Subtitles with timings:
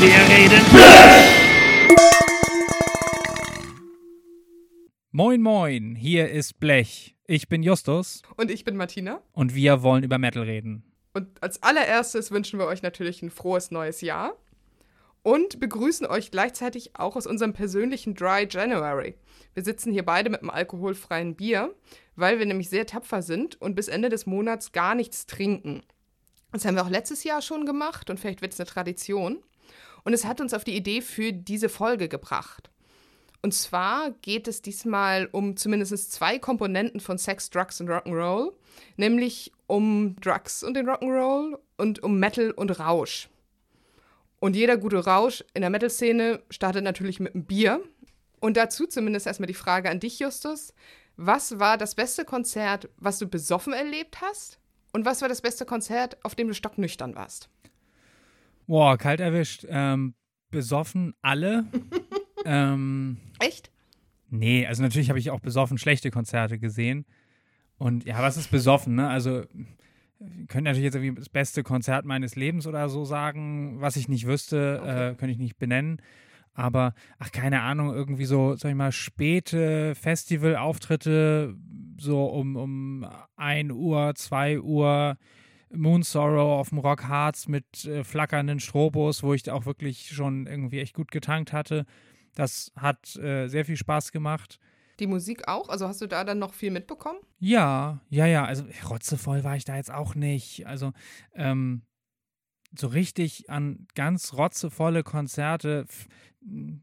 [0.00, 0.64] Wir reden.
[5.10, 7.16] Moin, moin, hier ist Blech.
[7.26, 9.20] Ich bin Justus Und ich bin Martina.
[9.32, 10.84] und wir wollen über Metal reden.
[11.12, 14.32] Und als allererstes wünschen wir euch natürlich ein frohes neues Jahr
[15.22, 19.16] und begrüßen euch gleichzeitig auch aus unserem persönlichen Dry January.
[19.52, 21.74] Wir sitzen hier beide mit einem alkoholfreien Bier,
[22.16, 25.82] weil wir nämlich sehr tapfer sind und bis Ende des Monats gar nichts trinken.
[26.52, 29.42] Das haben wir auch letztes Jahr schon gemacht und vielleicht wird es eine Tradition.
[30.04, 32.70] Und es hat uns auf die Idee für diese Folge gebracht.
[33.42, 38.52] Und zwar geht es diesmal um zumindest zwei Komponenten von Sex, Drugs und Rock'n'Roll,
[38.96, 43.28] nämlich um Drugs und den Rock'n'Roll und um Metal und Rausch.
[44.40, 47.82] Und jeder gute Rausch in der Metal-Szene startet natürlich mit einem Bier.
[48.40, 50.72] Und dazu zumindest erstmal die Frage an dich, Justus.
[51.16, 54.58] Was war das beste Konzert, was du besoffen erlebt hast?
[54.92, 57.50] Und was war das beste Konzert, auf dem du stocknüchtern warst?
[58.70, 59.66] Boah, kalt erwischt.
[59.68, 60.14] Ähm,
[60.52, 61.64] besoffen alle.
[62.44, 63.72] ähm, Echt?
[64.28, 67.04] nee, also natürlich habe ich auch besoffen schlechte Konzerte gesehen.
[67.78, 69.08] Und ja, was ist besoffen, ne?
[69.08, 69.42] Also,
[70.46, 74.28] können natürlich jetzt irgendwie das beste Konzert meines Lebens oder so sagen, was ich nicht
[74.28, 75.08] wüsste, Okay.
[75.10, 76.00] äh, könnte ich nicht benennen.
[76.54, 81.56] Aber, ach, keine Ahnung, irgendwie so, sag ich mal, späte Festivalauftritte,
[81.98, 85.16] so um, um 1 Uhr, 2 Uhr,
[85.72, 90.46] Moon Sorrow auf dem Rock Harz mit äh, flackernden Strobos, wo ich auch wirklich schon
[90.46, 91.86] irgendwie echt gut getankt hatte.
[92.34, 94.58] Das hat äh, sehr viel Spaß gemacht.
[94.98, 95.68] Die Musik auch?
[95.68, 97.18] Also hast du da dann noch viel mitbekommen?
[97.38, 98.44] Ja, ja, ja.
[98.44, 100.66] Also rotzevoll war ich da jetzt auch nicht.
[100.66, 100.92] Also
[101.34, 101.82] ähm,
[102.78, 105.86] so richtig an ganz rotzevolle Konzerte,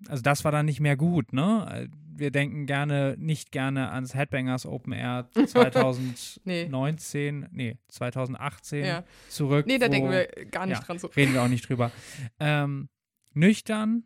[0.07, 1.89] also das war dann nicht mehr gut, ne?
[2.19, 9.03] Wir denken gerne, nicht gerne ans Headbangers Open Air 2019, nee, 2018 Ja.
[9.29, 9.65] zurück.
[9.67, 10.99] Nee, da wo- denken wir gar nicht ja, dran.
[10.99, 11.07] So.
[11.07, 11.91] Reden wir auch nicht drüber.
[12.39, 12.89] Ähm,
[13.33, 14.03] nüchtern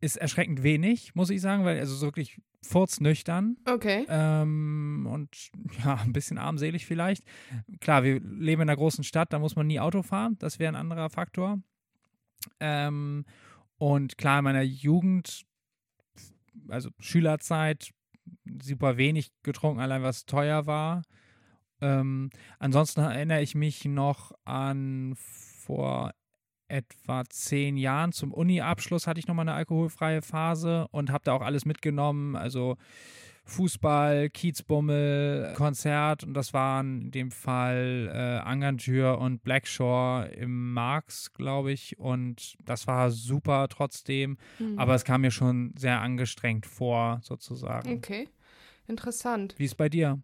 [0.00, 3.56] ist erschreckend wenig, muss ich sagen, weil also so wirklich furznüchtern.
[3.64, 4.04] Okay.
[4.08, 5.50] Ähm, und
[5.84, 7.24] ja, ein bisschen armselig vielleicht.
[7.80, 10.36] Klar, wir leben in einer großen Stadt, da muss man nie Auto fahren.
[10.38, 11.60] Das wäre ein anderer Faktor.
[12.60, 13.24] Ähm,
[13.78, 15.44] und klar, in meiner Jugend,
[16.68, 17.90] also Schülerzeit,
[18.62, 21.02] super wenig getrunken, allein was teuer war.
[21.80, 26.12] Ähm, ansonsten erinnere ich mich noch an vor
[26.68, 31.42] etwa zehn Jahren zum Uni-Abschluss hatte ich nochmal eine alkoholfreie Phase und habe da auch
[31.42, 32.34] alles mitgenommen.
[32.34, 32.76] Also
[33.46, 41.32] Fußball, Kiezbummel, Konzert und das waren in dem Fall äh, Angantür und Blackshore im Marx,
[41.32, 41.98] glaube ich.
[41.98, 44.78] Und das war super trotzdem, Mhm.
[44.78, 47.92] aber es kam mir schon sehr angestrengt vor, sozusagen.
[47.94, 48.28] Okay.
[48.88, 49.54] Interessant.
[49.58, 50.20] Wie ist bei dir?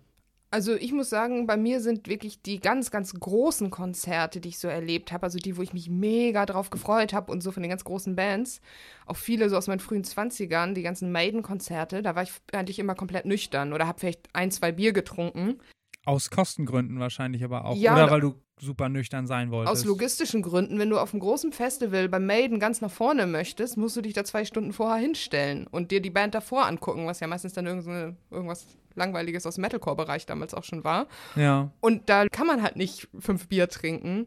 [0.52, 4.58] Also ich muss sagen, bei mir sind wirklich die ganz, ganz großen Konzerte, die ich
[4.58, 7.62] so erlebt habe, also die, wo ich mich mega drauf gefreut habe und so von
[7.62, 8.60] den ganz großen Bands,
[9.06, 12.94] auch viele so aus meinen frühen 20ern, die ganzen Maiden-Konzerte, da war ich eigentlich immer
[12.94, 15.58] komplett nüchtern oder habe vielleicht ein, zwei Bier getrunken.
[16.04, 17.76] Aus Kostengründen wahrscheinlich aber auch.
[17.76, 19.72] Ja, Oder weil du super nüchtern sein wolltest.
[19.72, 23.78] Aus logistischen Gründen, wenn du auf einem großen Festival bei Maiden ganz nach vorne möchtest,
[23.78, 27.20] musst du dich da zwei Stunden vorher hinstellen und dir die Band davor angucken, was
[27.20, 31.06] ja meistens dann irgend so eine, irgendwas Langweiliges aus dem Metalcore-Bereich damals auch schon war.
[31.36, 31.70] Ja.
[31.80, 34.26] Und da kann man halt nicht fünf Bier trinken.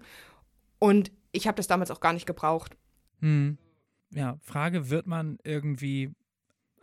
[0.79, 2.75] Und ich habe das damals auch gar nicht gebraucht.
[3.19, 3.57] Hm.
[4.11, 6.13] Ja, Frage, wird man irgendwie,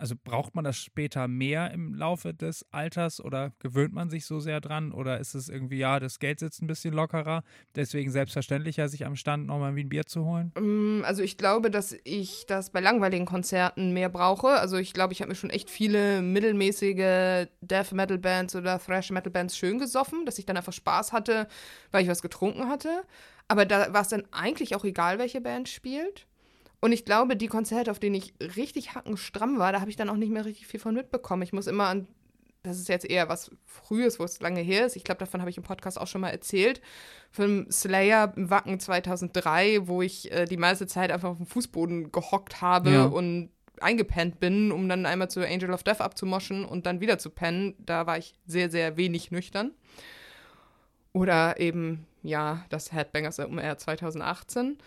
[0.03, 4.41] also braucht man das später mehr im Laufe des Alters oder gewöhnt man sich so
[4.41, 7.45] sehr dran oder ist es irgendwie, ja, das Geld sitzt ein bisschen lockerer,
[7.77, 10.51] deswegen selbstverständlicher, sich am Stand nochmal wie ein Bier zu holen?
[10.59, 14.49] Mm, Also ich glaube, dass ich das bei langweiligen Konzerten mehr brauche.
[14.49, 19.13] Also ich glaube, ich habe mir schon echt viele mittelmäßige Death Metal Bands oder Thrash
[19.13, 21.47] Metal Bands schön gesoffen, dass ich dann einfach Spaß hatte,
[21.93, 23.05] weil ich was getrunken hatte.
[23.47, 26.27] Aber da war es dann eigentlich auch egal, welche Band spielt.
[26.85, 30.09] Und ich glaube, die Konzerte, auf denen ich richtig hackenstramm war, da habe ich dann
[30.09, 31.43] auch nicht mehr richtig viel von mitbekommen.
[31.43, 32.09] Ich muss immer an,
[32.65, 34.97] das ist jetzt eher was Frühes, wo es lange her ist.
[34.97, 36.81] Ich glaube, davon habe ich im Podcast auch schon mal erzählt.
[37.31, 42.11] Vom Slayer im Wacken 2003, wo ich äh, die meiste Zeit einfach auf dem Fußboden
[42.11, 43.05] gehockt habe Ja.
[43.05, 43.51] und
[43.81, 47.75] eingepennt bin, um dann einmal zu Angel of Death abzumoschen und dann wieder zu pennen.
[47.79, 49.71] Da war ich sehr, sehr wenig nüchtern.
[51.13, 54.79] Oder eben, ja, das Headbangers Open Air 2018.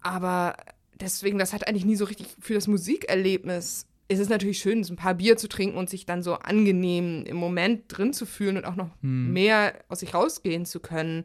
[0.00, 0.54] Aber
[1.00, 3.86] deswegen, das hat eigentlich nie so richtig für das Musikerlebnis.
[4.08, 7.24] Es ist natürlich schön, so ein paar Bier zu trinken und sich dann so angenehm
[7.26, 9.32] im Moment drin zu fühlen und auch noch Hm.
[9.32, 11.24] mehr aus sich rausgehen zu können.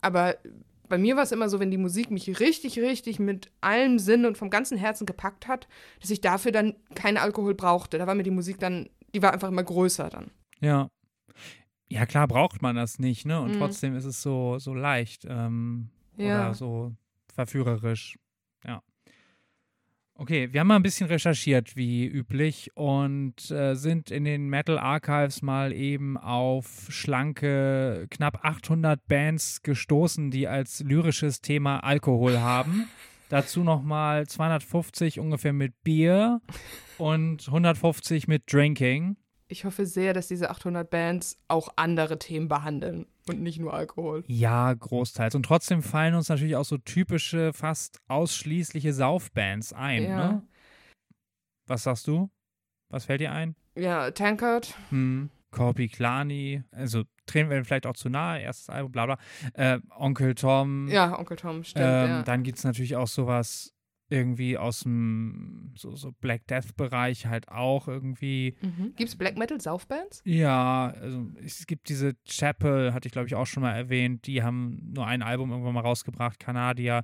[0.00, 0.36] Aber
[0.88, 4.24] bei mir war es immer so, wenn die Musik mich richtig, richtig mit allem Sinn
[4.24, 5.68] und vom ganzen Herzen gepackt hat,
[6.00, 7.98] dass ich dafür dann keinen Alkohol brauchte.
[7.98, 10.30] Da war mir die Musik dann, die war einfach immer größer dann.
[10.60, 10.88] Ja.
[11.88, 13.40] Ja, klar braucht man das nicht, ne?
[13.40, 13.58] Und Mhm.
[13.58, 16.26] trotzdem ist es so, so leicht ähm, Ja.
[16.26, 16.92] oder so
[17.34, 18.16] verführerisch.
[18.64, 18.82] Ja.
[20.18, 24.78] Okay, wir haben mal ein bisschen recherchiert, wie üblich, und äh, sind in den Metal
[24.78, 32.88] Archives mal eben auf schlanke knapp 800 Bands gestoßen, die als lyrisches Thema Alkohol haben.
[33.28, 36.40] Dazu nochmal 250 ungefähr mit Bier
[36.96, 39.16] und 150 mit Drinking.
[39.48, 44.24] Ich hoffe sehr, dass diese 800 Bands auch andere Themen behandeln und nicht nur Alkohol.
[44.26, 45.34] Ja, großteils.
[45.36, 50.02] Und trotzdem fallen uns natürlich auch so typische, fast ausschließliche Saufbands ein.
[50.02, 50.32] Ja.
[50.32, 50.42] Ne?
[51.66, 52.28] Was sagst du?
[52.88, 53.54] Was fällt dir ein?
[53.76, 54.74] Ja, Tankard.
[54.90, 55.30] Hm.
[55.50, 59.18] Corby Klani, also treten wir vielleicht auch zu nahe, erstes Album, bla bla.
[59.54, 60.88] Äh, Onkel Tom.
[60.88, 61.84] Ja, Onkel Tom, stimmt.
[61.86, 62.22] ähm, ja.
[62.24, 63.72] Dann gibt es natürlich auch sowas
[64.08, 68.56] irgendwie aus dem so, so Black Death-Bereich halt auch irgendwie.
[68.60, 68.94] Mhm.
[68.96, 70.22] Gibt es Black Metal Saufbands?
[70.24, 74.42] Ja, also es gibt diese Chapel, hatte ich glaube ich auch schon mal erwähnt, die
[74.42, 77.02] haben nur ein Album irgendwann mal rausgebracht, Kanadier.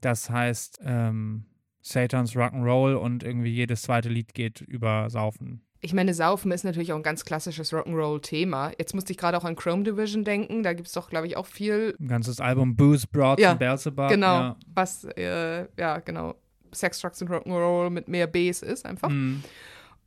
[0.00, 1.46] Das heißt ähm,
[1.82, 5.65] Satan's Rock'n'Roll und irgendwie jedes zweite Lied geht über Saufen.
[5.80, 8.72] Ich meine, Saufen ist natürlich auch ein ganz klassisches Rock'n'Roll-Thema.
[8.78, 10.62] Jetzt musste ich gerade auch an Chrome Division denken.
[10.62, 11.94] Da gibt es doch, glaube ich, auch viel.
[12.00, 14.08] Ein ganzes Album Booze, Broads Ja, und Beelzebub.
[14.08, 14.34] genau.
[14.40, 14.56] Ja.
[14.74, 16.34] Was, äh, ja, genau.
[16.72, 19.10] Sex, Drugs und Rock'n'Roll mit mehr Bs ist einfach.
[19.10, 19.42] Mhm.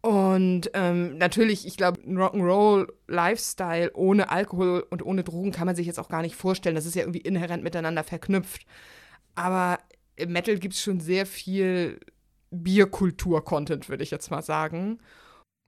[0.01, 5.87] Und ähm, natürlich, ich glaube, ein Rock'n'Roll-Lifestyle ohne Alkohol und ohne Drogen kann man sich
[5.87, 6.75] jetzt auch gar nicht vorstellen.
[6.75, 8.65] Das ist ja irgendwie inhärent miteinander verknüpft.
[9.35, 9.77] Aber
[10.15, 11.99] im Metal gibt es schon sehr viel
[12.51, 14.99] Bierkultur-Content, würde ich jetzt mal sagen.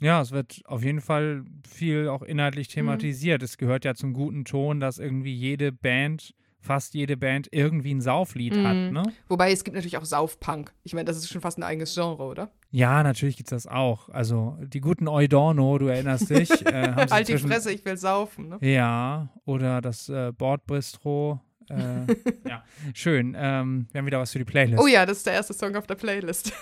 [0.01, 2.74] Ja, es wird auf jeden Fall viel auch inhaltlich Mhm.
[2.74, 3.44] thematisiert.
[3.44, 8.01] Es gehört ja zum guten Ton, dass irgendwie jede Band, fast jede Band, irgendwie ein
[8.01, 8.63] Sauflied Mhm.
[8.68, 9.03] hat, ne?
[9.30, 10.74] Wobei es gibt natürlich auch Saufpunk.
[10.83, 12.51] Ich meine, das ist schon fast ein eigenes Genre, oder?
[12.71, 14.09] Ja, natürlich gibt es das auch.
[14.09, 16.50] Also die guten Eudorno, du erinnerst dich.
[16.65, 18.57] äh, haben Halt die Fresse, ich will saufen, ne?
[18.62, 21.39] Ja, oder das äh, Bordbistro.
[21.69, 21.74] Äh,
[22.50, 22.63] ja,
[22.94, 23.36] schön.
[23.38, 24.81] Ähm, wir haben wieder was für die Playlist.
[24.81, 26.54] Oh ja, das ist der erste Song auf der Playlist.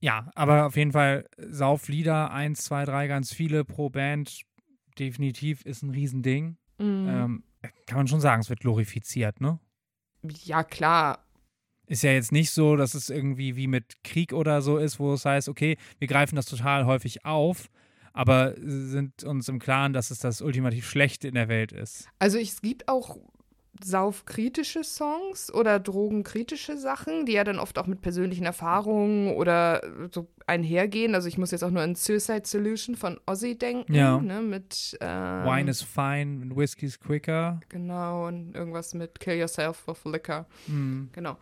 [0.00, 4.42] Ja, aber auf jeden Fall Sauflieder, eins, zwei, drei, ganz viele pro Band.
[4.98, 6.56] Definitiv ist ein Riesending.
[6.78, 7.08] Mhm.
[7.08, 7.44] Ähm,
[7.86, 9.58] kann man schon sagen, es wird glorifiziert, ne?
[10.44, 11.24] ja, klar.
[11.86, 15.12] Ist ja jetzt nicht so, dass es irgendwie wie mit Krieg oder so ist, wo
[15.12, 17.70] es heißt, okay, wir greifen das total häufig auf,
[18.12, 22.08] aber sind uns im Klaren, dass es das ultimativ Schlechte in der Welt ist.
[22.18, 23.16] Also es gibt auch
[23.84, 29.82] saufkritische Songs oder drogenkritische Sachen, die ja dann oft auch mit persönlichen Erfahrungen oder
[30.12, 31.14] so einhergehen.
[31.14, 34.18] Also ich muss jetzt auch nur an Suicide Solution von Ozzy denken, Ja.
[34.20, 37.60] ne, mit ähm, Wine is fine and whiskey's quicker.
[37.68, 40.46] genau und irgendwas mit Kill Yourself with Liquor.
[40.66, 41.08] Hm.
[41.12, 41.36] Genau.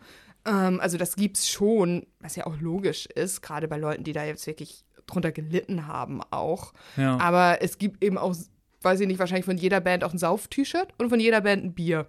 [0.45, 4.23] Ähm, also das gibt's schon, was ja auch logisch ist, gerade bei Leuten, die da
[4.25, 6.73] jetzt wirklich drunter gelitten haben auch.
[6.97, 7.17] Ja.
[7.19, 8.35] Aber es gibt eben auch,
[8.81, 11.73] weiß ich nicht, wahrscheinlich von jeder Band auch ein Sauf-T-Shirt und von jeder Band ein
[11.75, 12.07] Bier.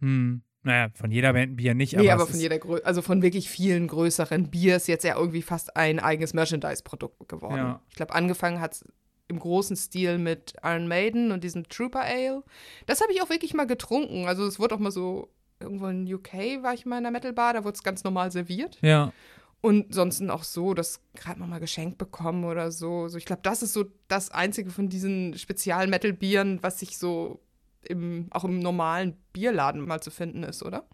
[0.00, 0.42] Hm.
[0.62, 2.80] Naja, von jeder Band ein Bier nicht, nee, aber, aber es von ist, jeder Grö
[2.84, 7.56] also von wirklich vielen größeren Bier ist jetzt ja irgendwie fast ein eigenes Merchandise-Produkt geworden.
[7.56, 7.82] Ja.
[7.88, 8.84] Ich glaube, angefangen hat es
[9.28, 12.42] im großen Stil mit Iron Maiden und diesem Trooper Ale.
[12.86, 14.26] Das habe ich auch wirklich mal getrunken.
[14.26, 15.30] Also es wurde auch mal so,
[15.60, 18.30] irgendwo in UK war ich mal in der Metal Bar, da wurde es ganz normal
[18.30, 18.76] serviert.
[18.82, 19.12] Ja.
[19.62, 23.08] Und sonst auch so, das gerade mal mal geschenkt bekommen oder so.
[23.08, 27.40] so ich glaube, das ist so das einzige von diesen Spezial-Metal-Bieren, was sich so
[27.88, 30.84] im, auch im normalen Bierladen mal zu finden ist, oder?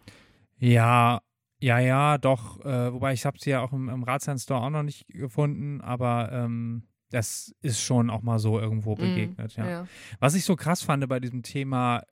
[0.58, 1.20] Ja,
[1.60, 2.64] ja, ja, doch.
[2.64, 5.80] Äh, wobei ich habe sie ja auch im, im Ratsherrn Store auch noch nicht gefunden,
[5.80, 9.86] aber ähm, das ist schon auch mal so irgendwo begegnet, Mm, ja.
[10.18, 12.02] Was ich so krass fand bei diesem Thema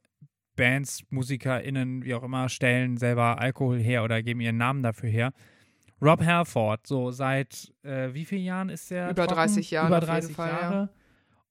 [0.57, 5.33] Bands, MusikerInnen, wie auch immer, stellen selber Alkohol her oder geben ihren Namen dafür her.
[6.01, 9.11] Rob Halford, so seit äh, wie vielen Jahren ist der?
[9.11, 9.35] Über trocken?
[9.35, 10.89] 30 Jahren Über auf jeden 30 Fall, ja.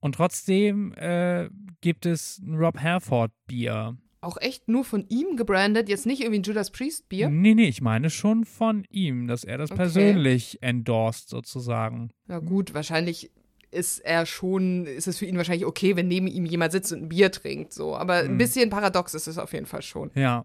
[0.04, 1.48] Und trotzdem äh,
[1.80, 3.96] gibt es ein Rob Halford Bier.
[4.20, 7.30] Auch echt nur von ihm gebrandet, jetzt nicht irgendwie ein Judas Priest Bier.
[7.30, 9.78] Nee, nee, ich meine schon von ihm, dass er das Okay.
[9.78, 12.10] persönlich endorsed sozusagen.
[12.28, 13.32] Ja gut, wahrscheinlich
[13.72, 17.04] ist er schon, ist es für ihn wahrscheinlich okay, wenn neben ihm jemand sitzt und
[17.04, 17.96] ein Bier trinkt, so.
[17.96, 18.38] Aber ein Mhm.
[18.38, 20.12] bisschen paradox ist es auf jeden Fall schon.
[20.16, 20.44] Ja.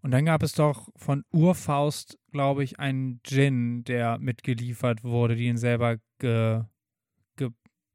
[0.00, 5.44] Und dann gab es doch von Urfaust, glaube ich, einen Gin, der mitgeliefert wurde, die
[5.46, 6.62] ihn selber ge,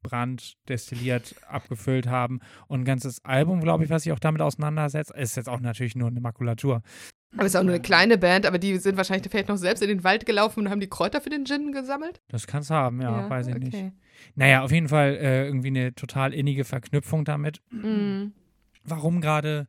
[0.02, 2.40] gebrannt, destilliert, abgefüllt haben.
[2.68, 5.96] Und ein ganzes Album, glaube ich, was sich auch damit auseinandersetzt, ist jetzt auch natürlich
[5.96, 6.82] nur eine Makulatur.
[7.34, 9.82] Aber es ist auch nur eine kleine Band, aber die sind wahrscheinlich vielleicht noch selbst
[9.82, 12.20] in den Wald gelaufen und haben die Kräuter für den Gin gesammelt.
[12.28, 13.74] Das kann es haben, ja, weiß ich nicht.
[13.74, 13.92] okay.
[14.34, 17.60] Naja, auf jeden Fall äh, irgendwie eine total innige Verknüpfung damit.
[17.70, 18.32] Mhm.
[18.84, 19.68] Warum gerade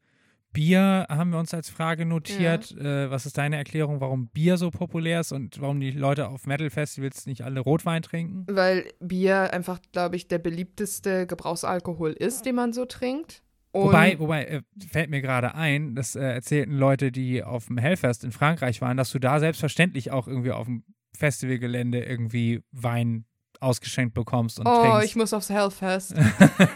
[0.53, 2.71] Bier haben wir uns als Frage notiert.
[2.77, 6.45] Äh, was ist deine Erklärung, warum Bier so populär ist und warum die Leute auf
[6.45, 8.45] Metal-Festivals nicht alle Rotwein trinken?
[8.49, 13.43] Weil Bier einfach, glaube ich, der beliebteste Gebrauchsalkohol ist, den man so trinkt.
[13.71, 17.77] Und wobei, wobei äh, fällt mir gerade ein, das äh, erzählten Leute, die auf dem
[17.77, 20.83] Hellfest in Frankreich waren, dass du da selbstverständlich auch irgendwie auf dem
[21.15, 23.25] Festivalgelände irgendwie Wein
[23.61, 25.05] ausgeschenkt bekommst und oh, trinkst.
[25.05, 26.15] ich muss aufs Hellfest.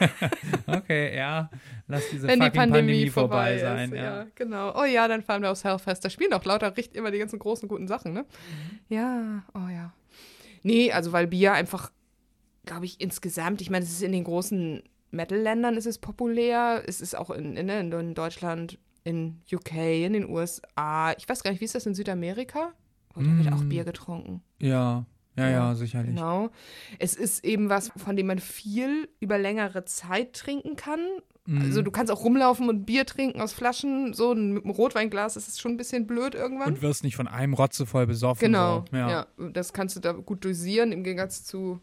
[0.67, 1.49] okay, ja.
[1.87, 3.91] Lass diese Wenn die fucking Pandemie, Pandemie, vorbei, vorbei, sein.
[3.91, 3.97] ist.
[3.97, 4.25] ja.
[4.35, 4.79] genau.
[4.79, 6.05] Oh ja, dann fahren wir aufs Hellfest.
[6.05, 8.21] Da spielen auch lauter richtig immer die ganzen großen, guten Sachen, ne?
[8.21, 8.79] Mhm.
[8.95, 9.93] Ja, oh ja.
[10.63, 11.91] Nee, also weil Bier einfach,
[12.65, 16.83] glaube ich, insgesamt, ich meine, es ist in den großen Metal-Ländern ist es populär.
[16.87, 21.13] Es ist auch in, in, in Deutschland, in UK, in den USA.
[21.17, 22.73] Ich weiß gar nicht, wie ist das in Südamerika?
[23.15, 23.69] Oh, da wird auch Mm.
[23.69, 24.41] Bier getrunken.
[24.59, 25.05] Ja,
[25.37, 26.15] ja, ja, sicherlich.
[26.15, 26.49] Genau.
[26.99, 31.01] Es ist eben was, von dem man viel über längere Zeit trinken kann.
[31.45, 31.61] Mhm.
[31.61, 34.13] Also du kannst auch rumlaufen und Bier trinken aus Flaschen.
[34.13, 36.67] So mit einem Rotweinglas ist es schon ein bisschen blöd irgendwann.
[36.69, 38.45] und wirst nicht von einem Rotze voll besoffen.
[38.45, 38.85] genau.
[38.89, 38.97] So.
[38.97, 39.09] Ja.
[39.09, 39.27] Ja.
[39.51, 41.79] das kannst du da gut dosieren im Gegensatz zu,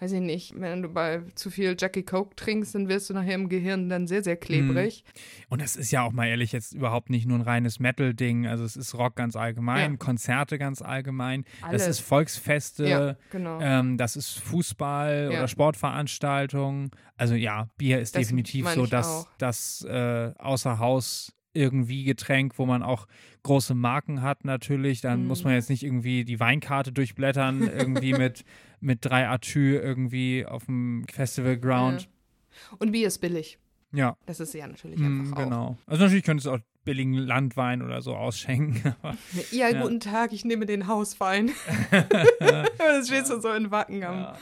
[0.00, 3.34] weiß ich nicht, wenn du bei zu viel Jackie Coke trinkst, dann wirst du nachher
[3.34, 5.02] im Gehirn dann sehr, sehr klebrig.
[5.48, 8.46] Und das ist ja auch mal ehrlich jetzt überhaupt nicht nur ein reines Metal-Ding.
[8.46, 9.96] Also es ist Rock ganz allgemein, Ja.
[9.96, 11.44] Konzerte ganz allgemein.
[11.62, 11.82] Alles.
[11.82, 12.86] Das ist Volksfeste.
[12.86, 13.58] Ja, genau.
[13.60, 15.38] Ähm, das ist Fußball Ja.
[15.38, 16.90] oder Sportveranstaltungen.
[17.16, 19.28] Also ja, Bier ist Das definitiv so ich das, auch.
[19.38, 23.06] das äh, außer Haus irgendwie Getränk, wo man auch
[23.42, 25.00] große Marken hat natürlich.
[25.00, 25.44] Dann muss Mhm.
[25.48, 28.44] man jetzt nicht irgendwie die Weinkarte durchblättern, irgendwie mit,
[28.80, 32.08] mit drei Atü irgendwie auf dem Festival Ground.
[32.78, 33.58] Und Bier ist billig.
[33.92, 35.44] Ja, Das ist ja natürlich mm, einfach auch.
[35.44, 35.78] genau.
[35.86, 38.94] Also natürlich könntest du auch billigen Landwein oder so ausschenken.
[39.02, 39.16] aber
[39.50, 39.80] Ja, Ja.
[39.82, 41.50] guten Tag, ich nehme den Hauswein.
[42.78, 44.38] das steht so so in Wacken am ja.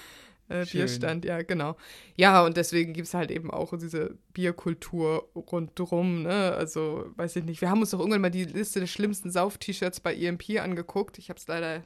[0.48, 0.64] Äh.
[0.66, 1.76] Bierstand, ja, genau.
[2.16, 6.52] Ja, und deswegen gibt es halt eben auch diese Bierkultur rundherum, ne?
[6.54, 7.60] Also, weiß ich nicht.
[7.60, 11.18] Wir haben uns doch irgendwann mal die Liste der schlimmsten Sauf-T-Shirts bei EMP angeguckt.
[11.18, 11.82] Ich habe es leider.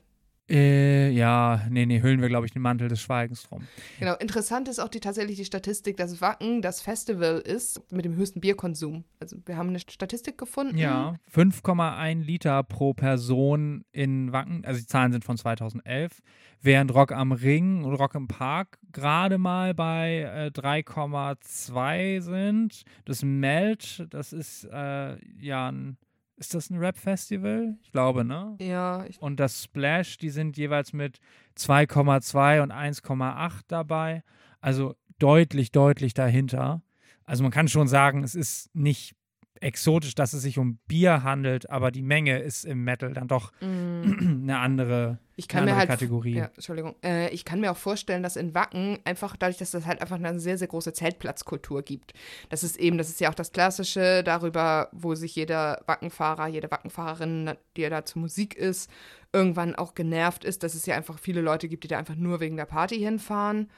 [0.50, 3.66] Äh, ja, nee, nee, hüllen wir, glaube ich, den Mantel des Schweigens drum.
[4.00, 4.14] Genau.
[4.16, 8.40] Interessant ist auch die tatsächlich die Statistik, dass Wacken das Festival ist mit dem höchsten
[8.40, 9.04] Bierkonsum.
[9.21, 10.76] Also, wir haben eine Statistik gefunden.
[10.76, 16.21] Ja, 5,1 Liter pro Person in Wacken, also die Zahlen sind von 2011,
[16.61, 22.83] während Rock am Ring und Rock im Park gerade mal bei äh, 3,2 sind.
[23.04, 25.97] Das Melt, das ist äh, ja ein,
[26.41, 27.77] ist das ein Rap-Festival?
[27.83, 28.57] Ich glaube, ne?
[28.61, 31.21] Ja, ich, Und das Splash, die sind jeweils mit
[31.57, 34.25] 2,2 und 1,8 dabei.
[34.61, 36.83] Also deutlich, deutlich dahinter.
[37.25, 39.15] Also man kann schon sagen, es ist nicht
[39.61, 43.52] exotisch, dass es sich um Bier handelt, aber die Menge ist im Metal dann doch
[43.61, 45.88] mm, eine andere, ich eine kann mir andere halt.
[45.90, 46.37] Kategorie.
[46.37, 46.97] Ja, Entschuldigung.
[47.05, 50.17] Äh, ich kann mir auch vorstellen, dass in Wacken einfach dadurch, dass es halt einfach
[50.17, 52.14] eine sehr, sehr große Zeltplatzkultur gibt.
[52.49, 56.71] Das ist eben, das ist ja auch das Klassische darüber, wo sich jeder Wackenfahrer, jede
[56.71, 58.90] Wackenfahrerin, die ja da zur Musik ist,
[59.33, 62.40] irgendwann auch genervt ist, dass es ja einfach viele Leute gibt, die da einfach nur
[62.40, 63.71] wegen der Party hinfahren.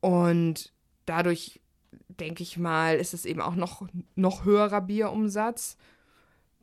[0.00, 0.72] Und
[1.04, 1.59] dadurch,
[2.08, 5.76] denke ich mal, ist es eben auch noch, noch höherer Bierumsatz.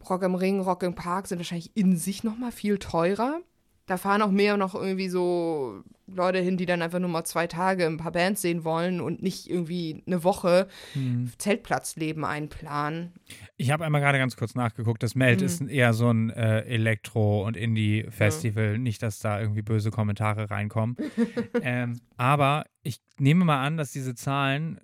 [0.10, 3.39] Rock am Ring, Rock im Park sind wahrscheinlich in sich noch mal viel teurer.
[3.88, 7.48] Da fahren auch mehr noch irgendwie so Leute hin, die dann einfach nur mal zwei
[7.48, 11.31] Tage ein paar Bands sehen wollen und nicht irgendwie eine Woche Hm.
[11.38, 13.13] Zeltplatzleben einplanen.
[13.55, 15.01] Ich habe einmal gerade ganz kurz nachgeguckt.
[15.03, 15.46] Das Melt Mhm.
[15.46, 18.77] ist eher so ein äh, Elektro- und Indie-Festival.
[18.77, 20.98] Nicht, dass da irgendwie böse Kommentare reinkommen.
[21.62, 24.81] ähm, aber ich nehme mal an, dass diese Zahlen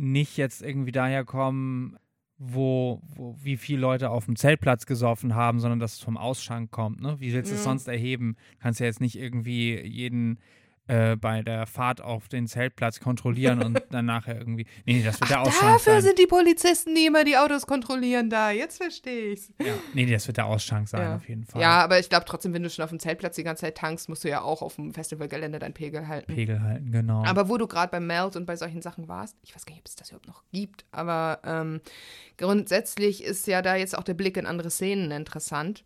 [0.00, 1.96] nicht jetzt irgendwie daher kommen,
[2.38, 6.70] wo, wo wie viele Leute auf dem Zeltplatz gesoffen haben, sondern dass es vom Ausschank
[6.70, 7.02] kommt.
[7.02, 7.20] Ne?
[7.20, 7.64] Wie willst du es Ja.
[7.70, 8.36] sonst erheben?
[8.60, 10.38] Kannst ja jetzt nicht irgendwie jeden
[10.90, 14.66] äh, bei der Fahrt auf den Zeltplatz kontrollieren und dann nachher irgendwie.
[14.84, 16.02] Nee, nee, das wird der Ach, Ausschank dafür sein.
[16.02, 18.50] sind die Polizisten, die immer die Autos kontrollieren da.
[18.50, 19.52] Jetzt verstehe ich's.
[19.60, 19.72] Ja.
[19.94, 21.16] Nee, nee, das wird der Ausschank sein, Ja.
[21.16, 21.62] auf jeden Fall.
[21.62, 24.08] Ja, aber ich glaube trotzdem, wenn du schon auf dem Zeltplatz die ganze Zeit tankst,
[24.08, 26.34] musst du ja auch auf dem Festivalgelände deinen Pegel halten.
[26.34, 27.24] Pegel halten, genau.
[27.24, 29.82] Aber wo du gerade beim Melt und bei solchen Sachen warst, ich weiß gar nicht,
[29.82, 31.80] ob es das überhaupt noch gibt, aber ähm,
[32.36, 35.84] grundsätzlich ist ja da jetzt auch der Blick in andere Szenen interessant.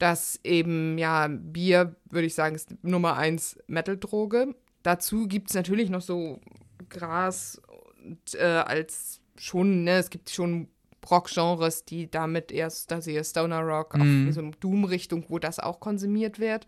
[0.00, 4.56] Dass eben, ja, Bier, würde ich sagen, ist Nummer eins Metal-Droge.
[4.82, 6.40] Dazu gibt es natürlich noch so
[6.88, 7.60] Gras
[8.04, 10.68] und äh, als schon, ne, es gibt schon
[11.08, 14.26] Rock-Genres, die damit erst, da sehe Stoner Rock, auch Mhm.
[14.28, 16.66] in so eine Doom-Richtung, wo das auch konsumiert wird.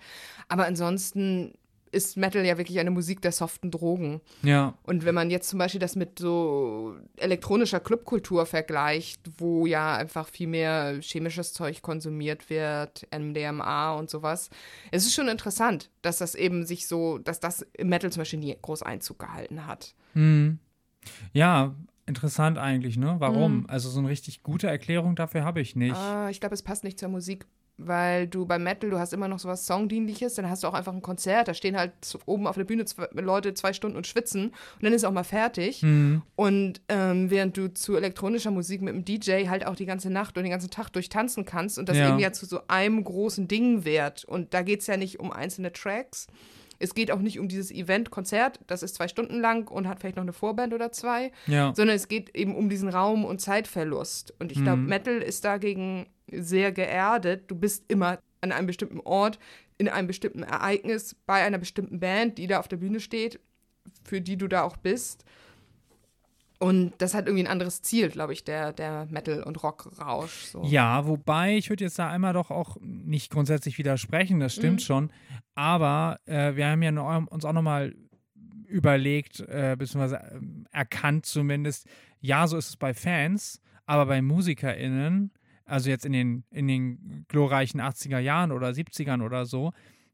[0.48, 1.54] Aber ansonsten
[1.92, 4.20] ist Metal ja wirklich eine Musik der soften Drogen.
[4.42, 9.96] ja, Und wenn man jetzt zum Beispiel das mit so elektronischer Clubkultur vergleicht, wo ja
[9.96, 14.50] einfach viel mehr chemisches Zeug konsumiert wird, MDMA und sowas,
[14.90, 18.40] es ist schon interessant, dass das eben sich so, dass das im Metal zum Beispiel
[18.40, 19.94] nie groß Einzug gehalten hat.
[20.14, 20.58] hm.
[21.32, 23.14] ja, Interessant eigentlich, ne?
[23.20, 23.58] Warum?
[23.58, 23.66] Mhm.
[23.68, 25.96] Also so eine richtig gute Erklärung dafür habe ich nicht.
[25.96, 27.46] Ah, ich glaube, es passt nicht zur Musik,
[27.86, 30.92] weil du beim Metal, du hast immer noch sowas Songdienliches, dann hast du auch einfach
[30.92, 31.92] ein Konzert, da stehen halt
[32.26, 35.24] oben auf der Bühne zwei, Leute zwei Stunden und schwitzen und dann ist auch mal
[35.24, 35.80] fertig.
[35.82, 36.22] Hm.
[36.36, 40.36] Und ähm, während du zu elektronischer Musik mit dem DJ halt auch die ganze Nacht
[40.36, 42.08] und den ganzen Tag durchtanzen kannst und das Ja.
[42.10, 44.24] eben ja zu so einem großen Ding wird.
[44.24, 46.26] Und da geht es ja nicht um einzelne Tracks.
[46.82, 50.16] Es geht auch nicht um dieses Event-Konzert, das ist zwei Stunden lang und hat vielleicht
[50.16, 51.72] noch eine Vorband oder zwei, Ja.
[51.76, 54.34] sondern es geht eben um diesen Raum- und Zeitverlust.
[54.40, 54.88] Und ich glaube, Mhm.
[54.88, 57.44] Metal ist dagegen sehr geerdet.
[57.48, 59.38] Du bist immer an einem bestimmten Ort,
[59.78, 63.38] in einem bestimmten Ereignis, bei einer bestimmten Band, die da auf der Bühne steht,
[64.04, 65.24] für die du da auch bist.
[66.62, 70.45] Und das hat irgendwie ein anderes Ziel, glaube ich, der, der Metal- und Rock-Rausch.
[70.45, 70.62] So.
[70.62, 74.85] Ja, wobei ich würde jetzt da einmal doch auch nicht grundsätzlich widersprechen, das stimmt Mhm.
[74.85, 75.12] schon.
[75.57, 77.97] Aber äh, wir haben ja uns auch nochmal
[78.69, 81.88] überlegt, äh, beziehungsweise ähm, erkannt zumindest,
[82.21, 85.33] ja, so ist es bei Fans, aber bei MusikerInnen,
[85.64, 89.73] also jetzt in den, in den glorreichen 80er Jahren oder 70ern oder so,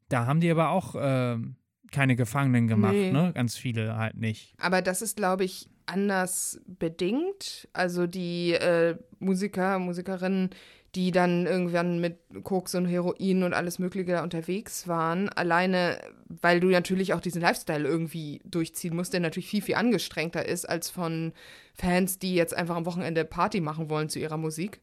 [0.09, 1.57] da haben die aber auch ähm,
[1.91, 3.11] keine Gefangenen gemacht, Nee.
[3.11, 3.31] ne?
[3.33, 4.53] Ganz viele halt nicht.
[4.59, 7.67] Aber das ist, glaube ich, anders bedingt.
[7.73, 10.49] Also die äh, Musiker, Musikerinnen,
[10.95, 16.59] die dann irgendwann mit Koks und Heroin und alles Mögliche da unterwegs waren, alleine, weil
[16.59, 20.89] du natürlich auch diesen Lifestyle irgendwie durchziehen musst, der natürlich viel, viel angestrengter ist als
[20.89, 21.31] von
[21.75, 24.81] Fans, die jetzt einfach am Wochenende Party machen wollen zu ihrer Musik.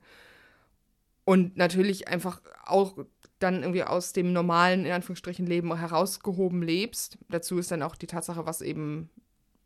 [1.25, 2.97] Und natürlich einfach auch
[3.39, 7.19] dann irgendwie aus dem normalen, in Anführungsstrichen, Leben herausgehoben lebst.
[7.29, 9.11] Dazu ist dann auch die Tatsache, was eben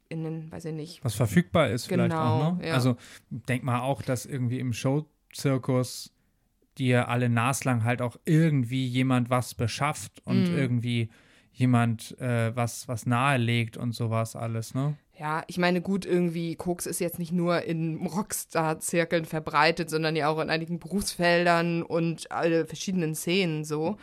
[0.08, 2.66] in den, weiß ich nicht, Was verfügbar ist vielleicht Genau, auch, ne?
[2.66, 2.74] ja.
[2.74, 2.96] Also
[3.30, 6.12] denk mal auch, dass irgendwie im Showzirkus
[6.78, 10.56] dir alle naslang halt auch irgendwie jemand was beschafft und Mhm.
[10.56, 11.10] irgendwie
[11.52, 14.96] jemand äh, was, was nahelegt und sowas alles, ne?
[15.20, 20.28] Ja, ich meine, gut, irgendwie, Koks ist jetzt nicht nur in Rockstar-Zirkeln verbreitet, sondern ja
[20.28, 23.98] auch in einigen Berufsfeldern und alle verschiedenen Szenen so.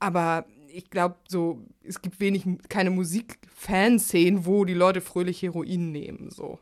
[0.00, 6.30] Aber ich glaube, so, es gibt wenig, keine Musik-Fanszenen, wo die Leute fröhlich Heroin nehmen,
[6.30, 6.58] so.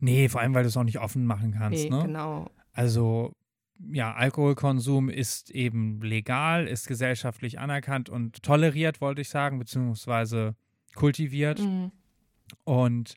[0.00, 2.04] Nee, vor allem, weil du es auch nicht offen machen kannst, Nee, ne?
[2.06, 2.50] genau.
[2.72, 3.32] Also,
[3.92, 10.54] ja, Alkoholkonsum ist eben legal, ist gesellschaftlich anerkannt und toleriert, wollte ich sagen, beziehungsweise
[10.94, 11.60] kultiviert.
[11.60, 11.92] Mhm.
[12.64, 13.16] Und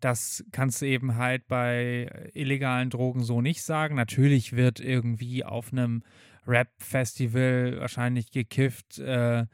[0.00, 3.94] das kannst du eben halt bei illegalen Drogen so nicht sagen.
[3.94, 6.02] Natürlich wird irgendwie auf einem
[6.46, 9.46] Rap-Festival wahrscheinlich gekifft, äh,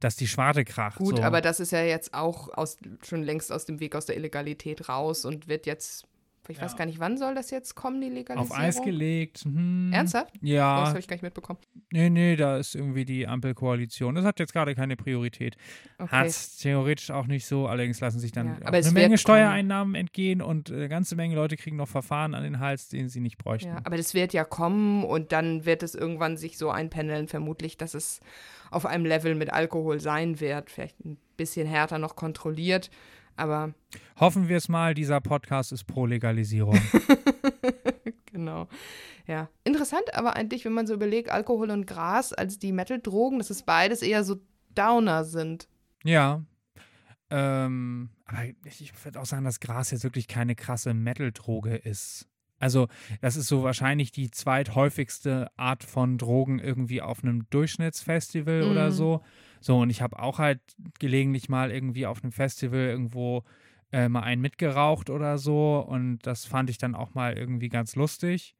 [0.00, 0.98] dass die Schwarte kracht.
[0.98, 1.22] Gut, so.
[1.22, 4.88] aber das ist ja jetzt auch aus, schon längst aus dem Weg aus der Illegalität
[4.88, 6.06] raus und wird jetzt,
[6.48, 6.78] ich weiß Ja.
[6.78, 8.50] gar nicht, wann soll das jetzt kommen, die Legalisierung?
[8.50, 9.40] auf Eis gelegt.
[9.44, 10.32] Hm, Ernsthaft?
[10.34, 11.58] Oh, das Ja, habe ich gar nicht mitbekommen.
[11.90, 14.14] nee, nee, da ist irgendwie die Ampelkoalition.
[14.14, 15.56] Das hat jetzt gerade keine Priorität.
[15.98, 16.10] Okay.
[16.10, 19.18] Hat theoretisch auch nicht so, allerdings lassen sich dann Ja, eine Menge kommen.
[19.18, 23.20] Steuereinnahmen entgehen und eine ganze Menge Leute kriegen noch Verfahren an den Hals, den sie
[23.20, 23.68] nicht bräuchten.
[23.70, 27.76] Ja, aber das wird ja kommen und dann wird es irgendwann sich so einpendeln, vermutlich,
[27.76, 28.20] dass es
[28.70, 30.70] auf einem Level mit Alkohol sein wird.
[30.70, 32.90] Vielleicht ein bisschen härter noch kontrolliert,
[33.38, 33.74] aber
[34.18, 36.78] Hoffen wir es mal, dieser Podcast ist pro Legalisierung.
[38.32, 38.68] genau.
[39.26, 39.48] Ja.
[39.64, 43.62] Interessant aber eigentlich, wenn man so überlegt, Alkohol und Gras als die Metal-Drogen, dass es
[43.62, 44.36] beides eher so
[44.74, 45.68] Downer sind.
[46.04, 46.42] Ja.
[47.30, 52.26] Ähm, aber ich würde auch sagen, dass Gras jetzt wirklich keine krasse Metal-Droge ist.
[52.58, 52.88] Also,
[53.20, 58.70] das ist so wahrscheinlich die zweithäufigste Art von Drogen irgendwie auf einem Durchschnittsfestival Mhm.
[58.70, 59.22] oder so.
[59.60, 60.60] So, und ich habe auch halt
[60.98, 63.44] gelegentlich mal irgendwie auf einem Festival irgendwo
[63.92, 65.78] äh, mal einen mitgeraucht oder so.
[65.78, 68.54] Und das fand ich dann auch mal irgendwie ganz lustig.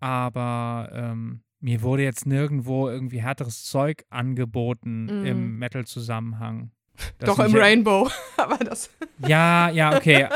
[0.00, 5.26] Aber ähm, mir wurde jetzt nirgendwo irgendwie härteres Zeug angeboten Mhm.
[5.26, 6.70] im Metal-Zusammenhang.
[7.18, 8.10] Das Doch im Rainbow.
[8.36, 8.90] aber das.
[9.26, 10.28] Ja, ja, okay.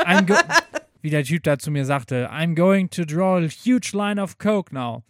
[1.01, 4.37] Wie der Typ da zu mir sagte, I'm going to draw a huge line of
[4.37, 5.03] Coke now.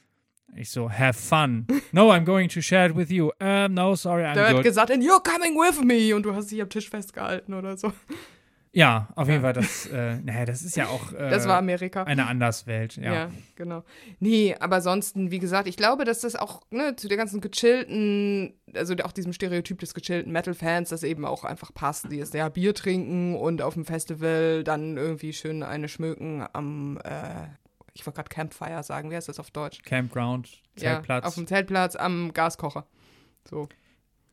[0.57, 1.65] Ich so, have fun.
[1.91, 3.31] No, I'm going to share it with you.
[3.39, 6.15] Um, no, sorry, I'm Der hat gesagt, and you're coming with me.
[6.15, 7.91] Und du hast dich am Tisch festgehalten oder so.
[8.73, 9.53] Ja, auf jeden Ja.
[9.53, 12.03] Fall, das, äh, naja, das ist ja auch äh, Das war Amerika.
[12.03, 12.97] eine Anderswelt.
[12.97, 13.13] Ja.
[13.13, 13.31] Ja.
[13.55, 13.83] genau.
[14.19, 18.53] Nee, aber ansonsten, wie gesagt, ich glaube, dass das auch ne, zu der ganzen gechillten,
[18.75, 22.11] also auch diesem Stereotyp des gechillten Metal-Fans, das eben auch einfach passt.
[22.11, 26.99] Die ist ja Bier trinken und auf dem Festival dann irgendwie schön eine schmücken am,
[27.03, 27.47] äh,
[27.99, 29.81] ich wollte gerade Campfire sagen, wie heißt das auf Deutsch?
[29.83, 31.23] Campground, Zeltplatz.
[31.23, 32.85] Ja, auf dem Zeltplatz am Gaskocher.
[33.49, 33.67] So.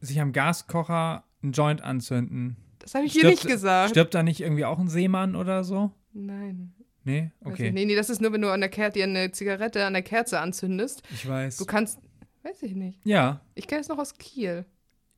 [0.01, 2.57] Sich am Gaskocher einen Joint anzünden.
[2.79, 3.91] Das habe ich hier Stirbt- nicht gesagt.
[3.91, 5.91] Stirbt da nicht irgendwie auch ein Seemann oder so?
[6.13, 6.75] Nein.
[7.05, 7.31] Nee?
[7.45, 7.71] Okay.
[7.71, 10.03] nee, nee, das ist nur, wenn du an der Ker dir eine Zigarette an der
[10.03, 11.03] Kerze anzündest.
[11.13, 11.57] Ich weiß.
[11.59, 11.99] Du kannst,
[12.43, 13.01] weiß ich nicht.
[13.05, 14.65] Ja, Ich kenne es noch aus Kiel.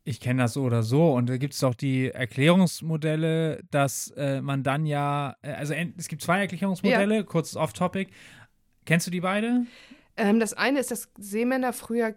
[0.06, 1.12] Ich kenne das so oder so.
[1.12, 6.06] Und da gibt es auch die Erklärungsmodelle, dass äh, man dann ja, äh, also es
[6.06, 7.22] gibt zwei Erklärungsmodelle, ja.
[7.24, 8.12] kurzes Off-Topic.
[8.84, 9.66] Kennst du die beide?
[10.16, 12.14] Ähm, das eine ist, dass Seemänner früher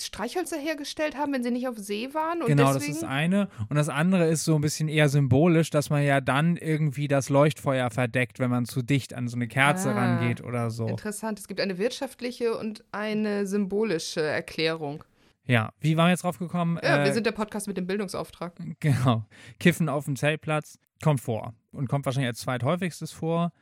[0.00, 2.40] Streichhölzer hergestellt haben, wenn sie nicht auf See waren.
[2.44, 2.92] genau, deswegen?
[2.92, 3.48] das ist eine.
[3.68, 7.28] Und das andere ist so ein bisschen eher symbolisch, dass man ja dann irgendwie das
[7.28, 10.88] Leuchtfeuer verdeckt, wenn man zu dicht an so eine Kerze ah, rangeht oder so.
[10.88, 11.38] Interessant.
[11.38, 15.04] Es gibt eine wirtschaftliche und eine symbolische Erklärung.
[15.48, 16.78] Ja, wie waren wir jetzt drauf gekommen?
[16.82, 18.52] Ja, äh, wir sind der Podcast mit dem Bildungsauftrag.
[18.80, 19.24] Genau.
[19.58, 23.52] Kiffen auf dem Zeltplatz kommt vor und kommt wahrscheinlich als zweithäufigstes vor.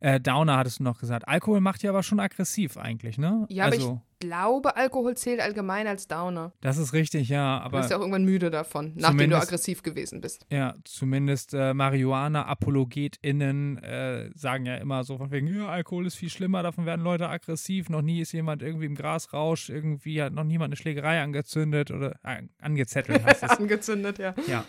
[0.00, 1.28] Äh, Downer hattest du noch gesagt.
[1.28, 3.46] Alkohol macht ja aber schon aggressiv eigentlich, ne?
[3.48, 6.52] Ja, also, aber ich glaube, Alkohol zählt allgemein als Downer.
[6.60, 7.60] Das ist richtig, ja.
[7.60, 10.46] Aber du bist ja auch irgendwann müde davon, nachdem du aggressiv gewesen bist.
[10.50, 16.30] Ja, zumindest äh, Marihuana-ApologetInnen äh, sagen ja immer so von wegen, ja, Alkohol ist viel
[16.30, 17.88] schlimmer, davon werden Leute aggressiv.
[17.88, 22.12] Noch nie ist jemand irgendwie im Grasrausch, irgendwie hat noch niemand eine Schlägerei angezündet oder
[22.22, 23.50] äh, angezettelt heißt es.
[23.58, 24.34] angezündet, ja.
[24.46, 24.64] Ja.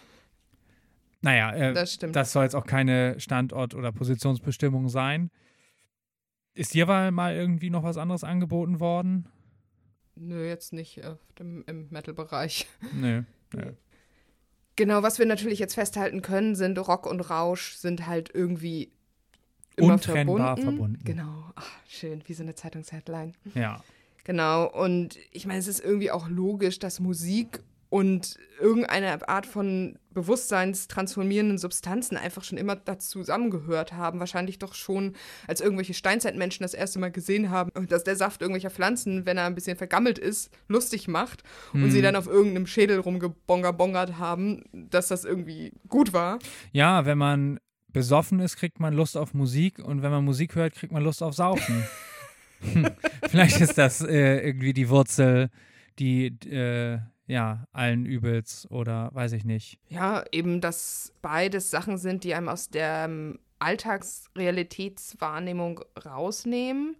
[1.25, 5.31] Naja, äh, das, das soll jetzt auch keine Standort- oder Positionsbestimmung sein.
[6.53, 9.27] Ist dir mal irgendwie noch was anderes angeboten worden?
[10.13, 12.67] Nö, jetzt nicht äh, im, im Metal-Bereich.
[12.93, 13.23] Nö.
[13.53, 13.73] Nö.
[14.75, 18.91] Genau, was wir natürlich jetzt festhalten können, sind Rock und Rausch sind halt irgendwie
[19.77, 20.63] immer Untrennbar verbunden.
[20.63, 21.03] verbunden.
[21.05, 21.51] Genau.
[21.55, 23.33] Ach, schön, wie so eine Zeitungsheadline.
[23.55, 23.83] Ja.
[24.25, 29.97] Genau, und ich meine, es ist irgendwie auch logisch, dass Musik und irgendeine Art von
[30.15, 34.19] bewusstseinstransformierenden Substanzen einfach schon immer dazu zusammengehört haben.
[34.19, 35.13] Wahrscheinlich doch schon,
[35.47, 39.45] als irgendwelche Steinzeitmenschen das erste Mal gesehen haben, dass der Saft irgendwelcher Pflanzen, wenn er
[39.45, 41.84] ein bisschen vergammelt ist, lustig macht mhm.
[41.84, 42.04] und sie mhm.
[42.04, 46.39] dann auf irgendeinem Schädel rumgebongabongert haben, dass das irgendwie gut war.
[46.71, 47.60] Ja, wenn man
[47.93, 51.21] besoffen ist, kriegt man Lust auf Musik und wenn man Musik hört, kriegt man Lust
[51.21, 51.84] auf Saufen.
[53.30, 55.49] Vielleicht ist das äh, irgendwie die Wurzel,
[55.99, 59.79] die äh, ja, allen Übels oder weiß ich nicht.
[59.89, 66.95] Ja, eben, dass beides Sachen sind, die einem aus der ähm, Alltagsrealitätswahrnehmung rausnehmen.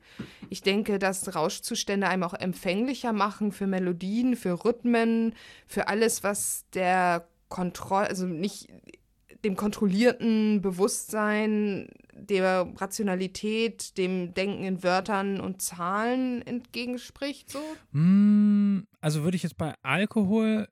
[0.50, 5.36] Ich denke, dass Rauschzustände einem auch empfänglicher machen für Melodien, für Rhythmen,
[5.68, 8.70] für alles, was der Kontrolle, also nicht
[9.44, 17.60] dem kontrollierten Bewusstsein der Rationalität, dem Denken in Wörtern und Zahlen entgegenspricht, so?
[17.92, 20.68] Mm, also würde ich jetzt bei Alkohol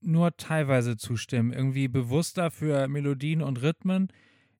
[0.00, 1.52] nur teilweise zustimmen.
[1.52, 4.08] Irgendwie bewusster für Melodien und Rhythmen.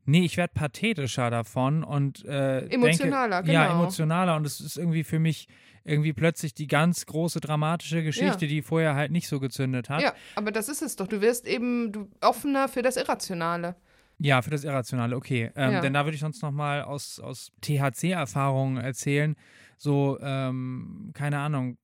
[0.05, 3.65] Nee, ich werde pathetischer davon und äh, emotionaler, denke, genau.
[3.65, 5.49] Ja, emotionaler und es ist irgendwie für mich
[5.83, 8.49] irgendwie plötzlich die ganz große dramatische Geschichte, ja.
[8.49, 10.03] die vorher halt nicht so gezündet hat.
[10.03, 11.09] Ja, aber das ist es doch.
[11.09, 13.77] Du wirst eben du, offener für das Irrationale.
[14.19, 15.51] Ja, für das Irrationale, okay.
[15.55, 15.81] Ähm, ja.
[15.81, 19.37] Denn da würde ich sonst noch mal aus, aus THC-Erfahrungen erzählen.
[19.77, 21.77] So, ähm, keine Ahnung,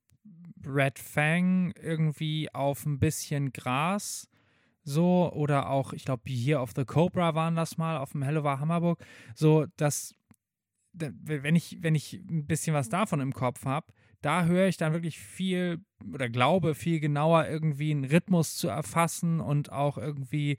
[0.66, 4.29] Red Fang irgendwie auf ein bisschen Gras
[4.85, 8.59] so oder auch, ich glaube, hier auf The Cobra waren das mal, auf dem Hellover
[8.59, 10.14] Hammerburg, so, dass,
[10.92, 14.92] wenn ich, wenn ich ein bisschen was davon im Kopf habe, da höre ich dann
[14.92, 15.81] wirklich viel
[16.12, 20.59] oder glaube viel genauer irgendwie einen Rhythmus zu erfassen und auch irgendwie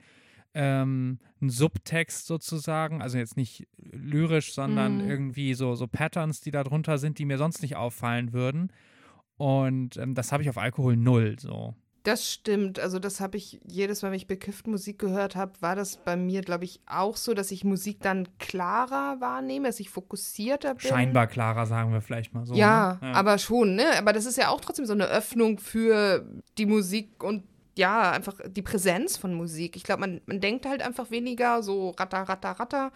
[0.54, 5.10] ähm, einen Subtext sozusagen, also jetzt nicht lyrisch, sondern mhm.
[5.10, 8.72] irgendwie so, so Patterns, die da drunter sind, die mir sonst nicht auffallen würden.
[9.36, 11.74] Und ähm, das habe ich auf Alkohol null so.
[12.04, 12.78] Das stimmt.
[12.78, 16.16] Also das habe ich jedes Mal, wenn ich bekifft Musik gehört habe, war das bei
[16.16, 20.86] mir, glaube ich, auch so, dass ich Musik dann klarer wahrnehme, dass ich fokussierter bin.
[20.86, 22.54] Scheinbar klarer, sagen wir vielleicht mal so.
[22.54, 23.08] Ja, ne?
[23.08, 23.86] ja, aber schon, ne?
[23.96, 27.44] Aber das ist ja auch trotzdem so eine Öffnung für die Musik und
[27.76, 29.76] ja, einfach die Präsenz von Musik.
[29.76, 32.92] Ich glaube, man, man denkt halt einfach weniger so ratter, ratter, ratter,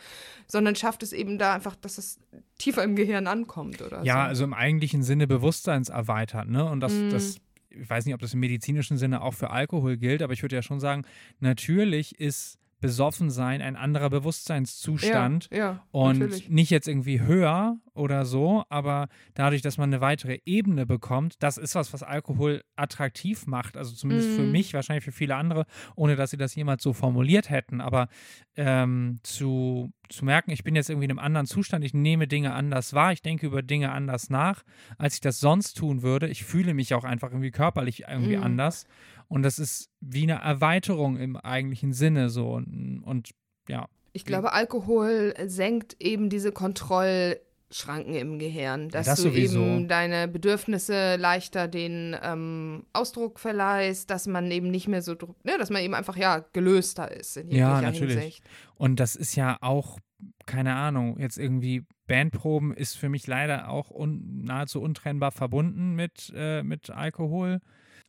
[0.46, 2.20] sondern schafft es eben da einfach, dass es
[2.58, 4.28] tiefer im Gehirn ankommt oder Ja, so.
[4.28, 6.64] also im eigentlichen Sinne bewusstseinserweitert, ne?
[6.64, 7.10] Und das, mm.
[7.10, 7.36] das,
[7.70, 10.56] ich weiß nicht, ob das im medizinischen Sinne auch für Alkohol gilt, aber ich würde
[10.56, 11.04] ja schon sagen,
[11.40, 16.48] natürlich ist besoffen sein ein anderer Bewusstseinszustand ja, ja, und natürlich.
[16.48, 21.58] nicht jetzt irgendwie höher oder so, aber dadurch, dass man eine weitere Ebene bekommt, das
[21.58, 23.76] ist was, was Alkohol attraktiv macht.
[23.76, 24.34] Also zumindest mm.
[24.36, 24.52] für mhm.
[24.52, 27.80] mich, wahrscheinlich für viele andere, ohne dass sie das jemals so formuliert hätten.
[27.80, 28.08] Aber
[28.56, 32.54] ähm, zu, zu merken, ich bin jetzt irgendwie in einem anderen Zustand, ich nehme Dinge
[32.54, 34.62] anders wahr, ich denke über Dinge anders nach,
[34.96, 36.28] als ich das sonst tun würde.
[36.28, 38.44] Ich fühle mich auch einfach irgendwie körperlich irgendwie mm.
[38.44, 38.86] anders.
[39.28, 42.52] Und das ist wie eine Erweiterung im eigentlichen Sinne so.
[42.52, 43.30] Und, und
[43.68, 43.88] ja.
[44.12, 49.62] Ich glaube, Alkohol senkt eben diese Kontrollschranken im Gehirn, dass das du sowieso.
[49.62, 55.12] eben deine Bedürfnisse leichter den ähm, Ausdruck verleihst, dass man eben nicht mehr so,
[55.44, 58.14] ne, dass man eben einfach ja gelöster ist in ja, natürlich.
[58.14, 58.44] Hinsicht.
[58.76, 59.98] Und das ist ja auch
[60.46, 66.32] keine Ahnung, jetzt irgendwie Bandproben ist für mich leider auch un nahezu untrennbar verbunden mit,
[66.34, 67.60] äh, mit Alkohol.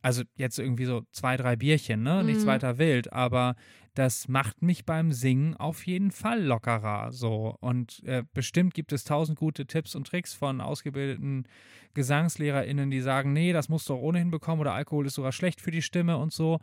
[0.02, 2.24] Also jetzt irgendwie so zwei, drei Bierchen, ne?
[2.24, 2.48] Nichts Mhm.
[2.48, 3.54] weiter wild, aber
[3.94, 7.12] das macht mich beim Singen auf jeden Fall lockerer.
[7.12, 7.56] So.
[7.60, 11.46] Und äh, bestimmt gibt es tausend gute Tipps und Tricks von ausgebildeten
[11.94, 15.60] GesangslehrerInnen, die sagen, nee, das musst du auch ohnehin bekommen oder Alkohol ist sogar schlecht
[15.60, 16.60] für die Stimme und so.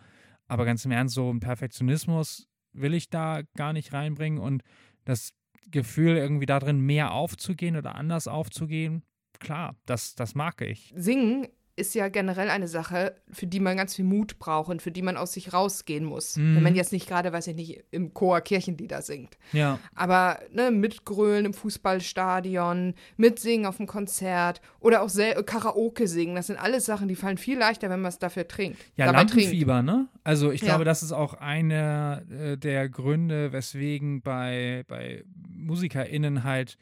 [0.48, 4.64] Aber ganz im Ernst, so ein Perfektionismus will ich da gar nicht reinbringen und
[5.04, 5.34] das
[5.70, 9.04] Gefühl, irgendwie darin mehr aufzugehen oder anders aufzugehen,
[9.40, 10.94] klar, das, das mag ich.
[10.96, 11.48] Singen
[11.78, 15.04] ist ja generell eine Sache, für die man ganz viel Mut braucht und für die
[15.04, 16.36] man aus sich rausgehen muss.
[16.36, 16.56] Mhm.
[16.56, 19.38] Wenn man jetzt nicht gerade, weiß ich nicht, im Chor Kirchenlieder singt.
[19.54, 19.80] Ja.
[19.94, 25.12] Aber ne, mitgrölen im Fußballstadion, mitsingen auf dem Konzert oder auch
[25.46, 28.80] Karaoke singen, das sind alles Sachen, die fallen viel leichter, wenn man es dafür trinkt.
[28.96, 29.36] Ja, dabei trinkt.
[29.36, 30.08] Lampenfieber, ne?
[30.24, 30.70] Also ich Ja.
[30.70, 36.78] glaube, das ist auch einer äh, der Gründe, weswegen bei, bei MusikerInnen halt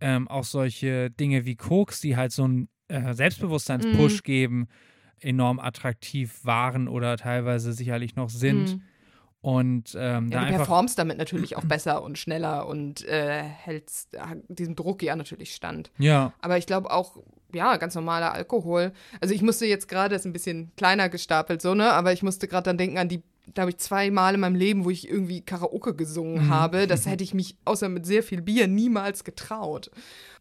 [0.00, 4.22] ähm, auch solche Dinge wie Koks, die halt so einen äh, Selbstbewusstseinspush Mhm.
[4.24, 4.68] geben,
[5.20, 8.76] enorm attraktiv waren oder teilweise sicherlich noch sind.
[8.76, 8.82] Mhm.
[9.42, 10.56] Und ähm, da Ja, du einfach.
[10.66, 15.54] performst damit natürlich auch besser und schneller und äh, hältst äh, diesem Druck ja natürlich
[15.54, 15.90] stand.
[15.98, 17.16] Ja, Aber ich glaube auch,
[17.54, 18.92] ja, ganz normaler Alkohol.
[19.20, 21.90] Also ich musste jetzt gerade, ist ein bisschen kleiner gestapelt, so, ne?
[21.92, 23.22] Aber ich musste gerade dann denken an die,
[23.54, 26.50] glaube ich, zwei Mal in meinem Leben, wo ich irgendwie Karaoke gesungen Mhm.
[26.50, 26.86] habe.
[26.86, 29.90] Das hätte ich mich außer mit sehr viel Bier niemals getraut.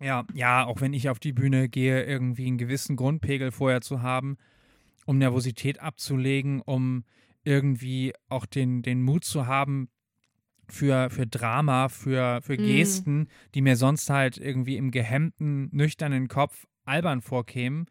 [0.02, 4.02] Ja, ja, auch wenn ich auf die Bühne gehe, irgendwie einen gewissen Grundpegel vorher zu
[4.02, 4.38] haben,
[5.06, 7.04] um Nervosität abzulegen, um
[7.44, 9.90] irgendwie auch den, den Mut zu haben
[10.68, 12.64] für, für Drama, für, für Mhm.
[12.64, 17.88] Gesten, die mir sonst halt irgendwie im gehemmten, nüchternen Kopf albern vorkämen.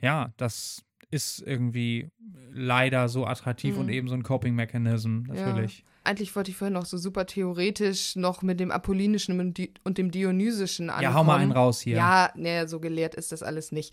[0.00, 2.10] Ja, das ist irgendwie
[2.52, 3.80] leider so attraktiv Mhm.
[3.80, 5.84] und eben so ein Coping-Mechanism, natürlich.
[6.04, 9.40] Eigentlich wollte ich vorhin noch so super theoretisch noch mit dem Apollinischen
[9.82, 11.02] und dem Dionysischen ankommen.
[11.02, 11.96] Ja, hau mal einen raus hier.
[11.96, 13.92] Ja, nee, so gelehrt ist das alles nicht.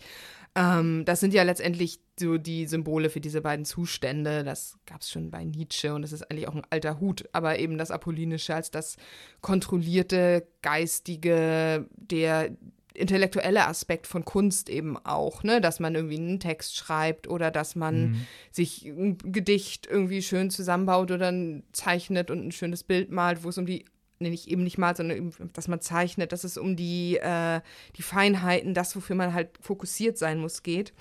[0.54, 4.44] Ähm, das sind ja letztendlich so die Symbole für diese beiden Zustände.
[4.44, 7.24] Das gab es schon bei Nietzsche und das ist eigentlich auch ein alter Hut.
[7.32, 8.96] Aber eben das Apollinische als das
[9.40, 12.50] kontrollierte, geistige, der
[12.94, 17.74] intellektuelle Aspekt von Kunst eben auch, ne, dass man irgendwie einen Text schreibt oder dass
[17.74, 18.26] man Mhm.
[18.50, 21.32] sich ein Gedicht irgendwie schön zusammenbaut oder
[21.72, 23.84] zeichnet und ein schönes Bild malt, wo es um die,
[24.20, 27.60] nee, nicht eben nicht malt, sondern eben, dass man zeichnet, dass es um die, äh,
[27.96, 30.92] die Feinheiten, das, wofür man halt fokussiert sein muss, geht.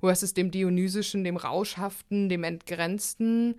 [0.00, 3.56] Wo es ist dem Dionysischen, dem Rauschhaften, dem Entgrenzten,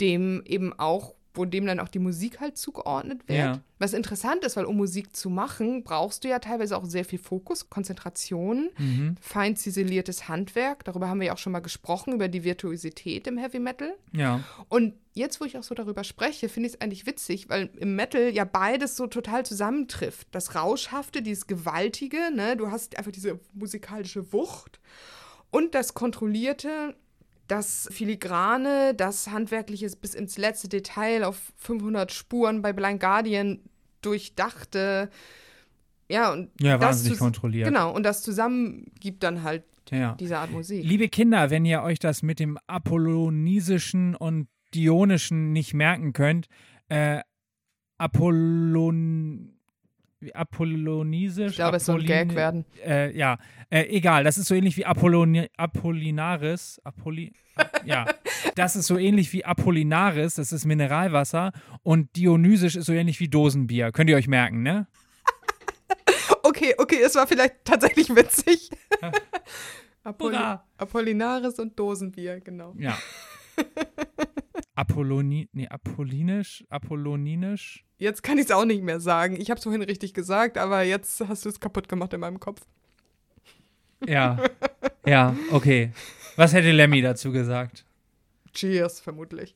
[0.00, 3.38] dem eben auch, wo dem dann auch die Musik halt zugeordnet wird.
[3.38, 3.60] Ja.
[3.78, 7.18] Was interessant ist, weil um Musik zu machen, brauchst du ja teilweise auch sehr viel
[7.18, 9.16] Fokus, Konzentration Mhm.
[9.20, 10.84] fein ziseliertes Handwerk.
[10.84, 13.94] Darüber haben wir ja auch schon mal gesprochen, über die Virtuosität im Heavy Metal.
[14.12, 14.40] Ja.
[14.68, 17.96] Und jetzt, wo ich auch so darüber spreche, finde ich es eigentlich witzig, weil im
[17.96, 20.28] Metal ja beides so total zusammentrifft.
[20.30, 22.56] Das Rauschhafte, dieses Gewaltige, ne?
[22.56, 24.80] du hast einfach diese musikalische Wucht
[25.50, 26.94] und das Kontrollierte,
[27.48, 33.60] das Filigrane, das Handwerkliche bis ins letzte Detail auf 500 Spuren bei Blind Guardian
[34.00, 35.10] durchdachte.
[36.08, 37.68] Ja, und Ja, das wahnsinnig zus- kontrolliert.
[37.68, 40.14] Genau, und das zusammen gibt dann halt Ja.
[40.18, 40.84] diese Art Musik.
[40.84, 46.46] Liebe Kinder, wenn ihr euch das mit dem apollonisischen und dionischen nicht merken könnt,
[46.88, 47.20] äh,
[47.98, 49.51] Apollon.
[50.30, 51.50] Apollonisisch?
[51.50, 52.64] ich glaube, es soll ein Gag werden.
[52.84, 53.38] Äh, ja,
[53.70, 56.80] äh, egal, das ist so ähnlich wie Apolloni Apollinaris.
[56.84, 57.32] Apolli
[57.84, 58.06] ja,
[58.54, 61.52] das ist so ähnlich wie Apollinaris, das ist Mineralwasser.
[61.82, 63.92] Und Dionysisch ist so ähnlich wie Dosenbier.
[63.92, 64.86] Könnt ihr euch merken, ne?
[66.44, 68.70] Okay, okay, es war vielleicht tatsächlich witzig.
[70.04, 70.66] Apolli Hurra!
[70.76, 72.74] Apollinaris und Dosenbier, genau.
[72.78, 72.98] Ja.
[74.74, 77.84] Apolloni, nee, Apollinisch, Apolloninisch.
[78.02, 79.40] Jetzt kann ich es auch nicht mehr sagen.
[79.40, 82.40] Ich habe es vorhin richtig gesagt, aber jetzt hast du es kaputt gemacht in meinem
[82.40, 82.60] Kopf.
[84.04, 84.42] Ja.
[85.06, 85.92] Ja, okay.
[86.34, 87.84] Was hätte Lemmy dazu gesagt?
[88.54, 89.54] Cheers, vermutlich.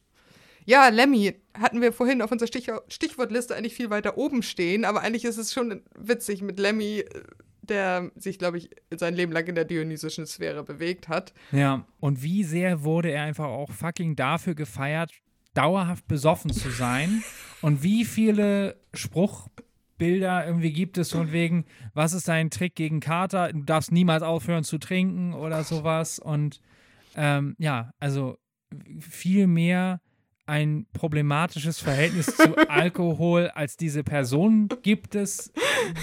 [0.65, 5.01] Ja, Lemmy hatten wir vorhin auf unserer Stich Stichwortliste eigentlich viel weiter oben stehen, aber
[5.01, 7.23] eigentlich ist es schon witzig mit Lemmy, äh,
[7.63, 11.35] der sich, glaube ich, sein Leben lang in der dionysischen Sphäre bewegt hat.
[11.51, 11.85] Ja.
[11.99, 15.11] Und wie sehr wurde er einfach auch fucking dafür gefeiert,
[15.57, 17.23] dauerhaft besoffen zu sein?
[17.63, 21.65] Und wie viele Spruchbilder irgendwie gibt es von wegen,
[21.95, 23.53] was ist dein Trick gegen Kater?
[23.53, 26.19] Du darfst niemals aufhören zu trinken oder sowas.
[26.19, 26.61] Und
[27.17, 28.39] ähm, ja, also
[29.01, 30.01] viel mehr
[30.49, 35.53] ein problematisches Verhältnis zu Alkohol als diese Person gibt es,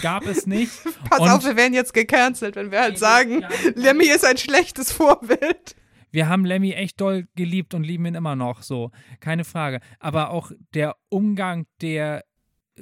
[0.01, 0.71] gab es nicht.
[1.09, 3.49] Pass Und- auf, wir werden jetzt gecancelt, wenn wir halt sagen, Ja.
[3.75, 5.75] Lemmy ist ein schlechtes Vorbild.
[6.13, 9.79] Wir haben Lemmy echt doll geliebt und lieben ihn immer noch so, keine Frage.
[9.99, 12.23] Aber auch der Umgang der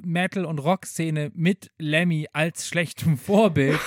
[0.04, 3.80] Metal- und Rock-Szene mit Lemmy als schlechtem Vorbild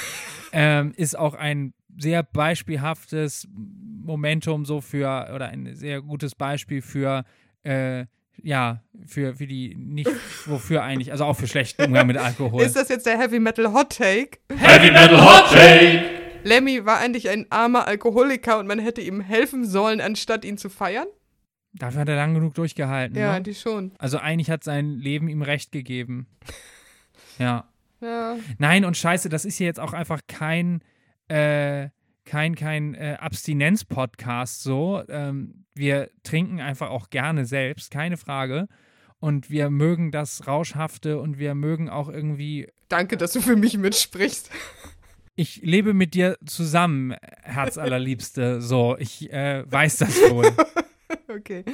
[0.53, 7.25] ähm, ist auch ein sehr beispielhaftes Momentum so für, oder ein sehr gutes Beispiel für,
[7.65, 8.07] äh,
[8.43, 10.11] ja, für, für die, nicht
[10.47, 12.63] wofür eigentlich, also auch für schlechten Umgang mit Alkohol.
[12.63, 14.39] Ist das jetzt der Heavy Metal Hot Take?
[14.57, 16.24] Heavy Metal Hot Take!
[16.45, 20.69] Lemmy war eigentlich ein armer Alkoholiker und man hätte ihm helfen sollen, anstatt ihn zu
[20.69, 21.09] feiern?
[21.73, 23.19] Dafür hat er lang genug durchgehalten.
[23.19, 23.43] Ja, ne?
[23.43, 23.93] die schon.
[23.99, 26.27] Also eigentlich hat sein Leben ihm recht gegeben.
[27.37, 27.69] Ja.
[28.01, 28.37] Ja.
[28.59, 30.83] Nein, und scheiße, das ist ja jetzt auch einfach kein,
[31.27, 31.89] äh,
[32.25, 35.03] kein, kein äh, Abstinenz-Podcast so.
[35.09, 38.69] Ähm, wir trinken einfach auch gerne selbst, keine Frage.
[39.19, 42.69] Und wir mögen das Rauschhafte und wir mögen auch irgendwie.
[42.89, 44.51] Danke, dass du für mich mitsprichst.
[45.37, 48.61] Ich lebe mit dir zusammen, Herzallerliebste.
[48.61, 50.51] So, ich äh, weiß das wohl.
[51.29, 51.65] okay.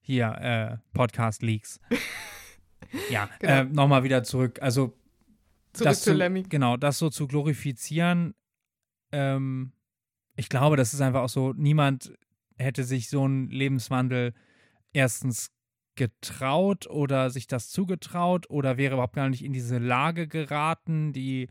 [0.00, 1.80] Hier, äh, Podcast Leaks.
[3.10, 3.52] Ja, Genau.
[3.52, 4.62] äh, nochmal wieder zurück.
[4.62, 4.96] Also
[5.72, 6.44] Zurück das zu zu, Lemmy.
[6.44, 8.34] Genau, das so zu glorifizieren,
[9.12, 9.72] ähm,
[10.36, 12.14] ich glaube, das ist einfach auch so, niemand
[12.56, 14.34] hätte sich so einen Lebenswandel
[14.92, 15.50] erstens
[15.96, 21.48] getraut oder sich das zugetraut oder wäre überhaupt gar nicht in diese Lage geraten, die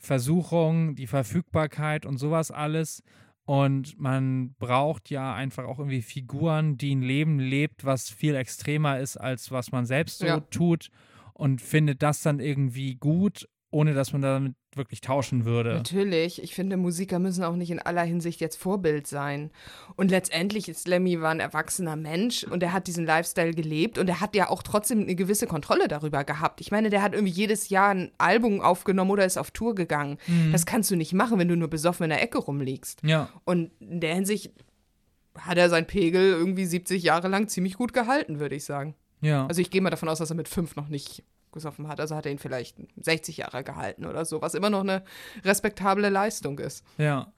[0.00, 3.02] Versuchung, die Verfügbarkeit und sowas alles.
[3.44, 8.98] Und man braucht ja einfach auch irgendwie Figuren, die ein Leben lebt, was viel extremer
[8.98, 10.40] ist, als was man selbst so Ja.
[10.40, 10.88] tut
[11.34, 15.74] und findet das dann irgendwie gut, ohne dass man damit wirklich tauschen würde.
[15.74, 19.50] Natürlich, ich finde, Musiker müssen auch nicht in aller Hinsicht jetzt Vorbild sein.
[19.96, 24.08] Und letztendlich ist Lemmy war ein erwachsener Mensch und er hat diesen Lifestyle gelebt und
[24.08, 26.60] er hat ja auch trotzdem eine gewisse Kontrolle darüber gehabt.
[26.60, 30.18] Ich meine, der hat irgendwie jedes Jahr ein Album aufgenommen oder ist auf Tour gegangen.
[30.52, 33.00] Das kannst du nicht machen, wenn du nur besoffen in der Ecke rumliegst.
[33.04, 34.52] Ja, Und in der Hinsicht
[35.38, 38.94] hat er sein Pegel irgendwie 70 Jahre lang ziemlich gut gehalten, würde ich sagen.
[39.20, 39.46] ja.
[39.46, 41.22] Also ich gehe mal davon aus, dass er mit fünf noch nicht
[41.52, 42.00] gesoffen hat.
[42.00, 45.02] Also hat er ihn vielleicht 60 Jahre gehalten oder so, was immer noch eine
[45.44, 46.84] respektable Leistung ist.
[46.98, 47.32] Ja.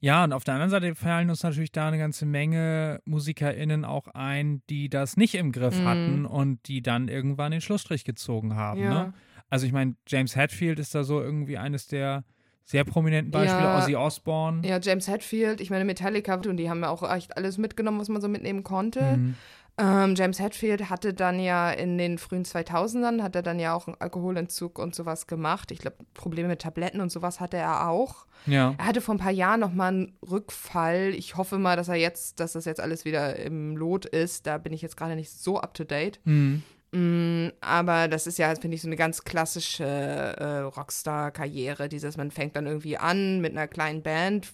[0.00, 4.08] Ja, und auf der anderen Seite fallen uns natürlich da eine ganze Menge MusikerInnen auch
[4.08, 5.84] ein, die das nicht im Griff Mhm.
[5.84, 8.80] hatten und die dann irgendwann den Schlussstrich gezogen haben.
[8.80, 8.90] Ja.
[9.04, 9.14] Ne?
[9.48, 12.24] Also ich meine, James Hetfield ist da so irgendwie eines der
[12.64, 13.78] sehr prominenten Beispiele, Ja.
[13.78, 14.66] Ozzy Osbourne.
[14.66, 18.08] Ja, James Hetfield, ich meine Metallica und die haben ja auch echt alles mitgenommen, was
[18.08, 19.16] man so mitnehmen konnte.
[19.18, 19.34] Mhm.
[19.78, 23.86] Ähm, James Hetfield hatte dann ja in den frühen 2000ern, hat er dann ja auch
[23.86, 25.70] einen Alkoholentzug und sowas gemacht.
[25.70, 28.24] Ich glaube, Probleme mit Tabletten und sowas hatte er auch.
[28.46, 28.74] Ja.
[28.78, 31.14] Er hatte vor ein paar Jahren noch mal einen Rückfall.
[31.14, 34.46] Ich hoffe mal, dass er jetzt, dass das jetzt alles wieder im Lot ist.
[34.46, 36.20] Da bin ich jetzt gerade nicht so up to date.
[36.24, 36.62] Mhm.
[36.92, 41.88] Mm, aber das ist ja, finde ich, so eine ganz klassische äh, Rockstar-Karriere.
[41.88, 44.52] Dieses, man fängt dann irgendwie an mit einer kleinen Band,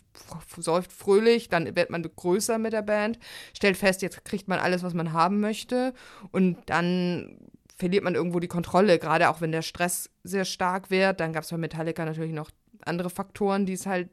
[0.56, 3.18] säuft fröhlich, dann wird man größer mit der Band,
[3.54, 5.92] stellt fest, jetzt kriegt man alles, was man haben möchte
[6.30, 7.38] und dann
[7.76, 11.20] verliert man irgendwo die Kontrolle, gerade auch wenn der Stress sehr stark wird.
[11.20, 12.50] Dann gab es bei Metallica natürlich noch
[12.84, 14.08] andere Faktoren, die es halt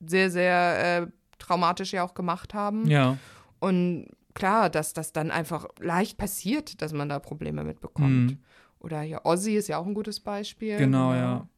[0.00, 1.06] sehr, sehr äh,
[1.38, 2.88] traumatisch ja auch gemacht haben.
[2.88, 3.18] Ja.
[3.60, 8.32] Und klar, dass das dann einfach leicht passiert, dass man da Probleme mitbekommt.
[8.32, 8.38] Mhm.
[8.78, 10.76] Oder ja, Ozzy ist ja auch ein gutes Beispiel.
[10.76, 11.48] Genau, ja.